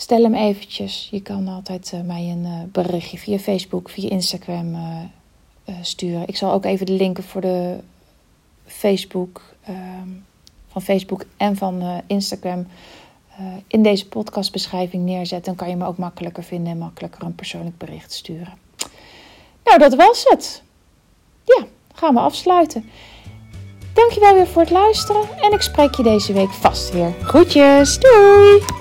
Stel 0.00 0.22
hem 0.22 0.34
eventjes. 0.34 1.08
Je 1.10 1.22
kan 1.22 1.48
altijd 1.48 1.92
uh, 1.94 2.00
mij 2.00 2.30
een 2.30 2.44
uh, 2.44 2.62
berichtje 2.72 3.18
via 3.18 3.38
Facebook, 3.38 3.90
via 3.90 4.10
Instagram 4.10 4.74
uh, 4.74 5.74
sturen. 5.80 6.28
Ik 6.28 6.36
zal 6.36 6.52
ook 6.52 6.64
even 6.64 6.86
de 6.86 6.92
linken 6.92 7.24
voor 7.24 7.40
de 7.40 7.78
Facebook, 8.66 9.42
ehm, 9.64 10.08
van 10.68 10.82
Facebook 10.82 11.24
en 11.36 11.56
van 11.56 12.02
Instagram 12.06 12.66
in 13.66 13.82
deze 13.82 14.08
podcastbeschrijving 14.08 15.04
neerzetten. 15.04 15.54
Dan 15.54 15.54
kan 15.54 15.68
je 15.68 15.76
me 15.76 15.86
ook 15.86 15.98
makkelijker 15.98 16.42
vinden 16.42 16.72
en 16.72 16.78
makkelijker 16.78 17.22
een 17.22 17.34
persoonlijk 17.34 17.78
bericht 17.78 18.12
sturen. 18.12 18.58
Nou, 19.64 19.78
dat 19.78 19.94
was 19.94 20.24
het. 20.28 20.62
Ja, 21.44 21.66
gaan 21.94 22.14
we 22.14 22.20
afsluiten. 22.20 22.90
Dankjewel 23.94 24.34
weer 24.34 24.46
voor 24.46 24.62
het 24.62 24.70
luisteren 24.70 25.22
en 25.40 25.52
ik 25.52 25.60
spreek 25.60 25.94
je 25.94 26.02
deze 26.02 26.32
week 26.32 26.50
vast 26.50 26.92
weer. 26.92 27.14
Groetjes, 27.22 27.98
doei! 27.98 28.79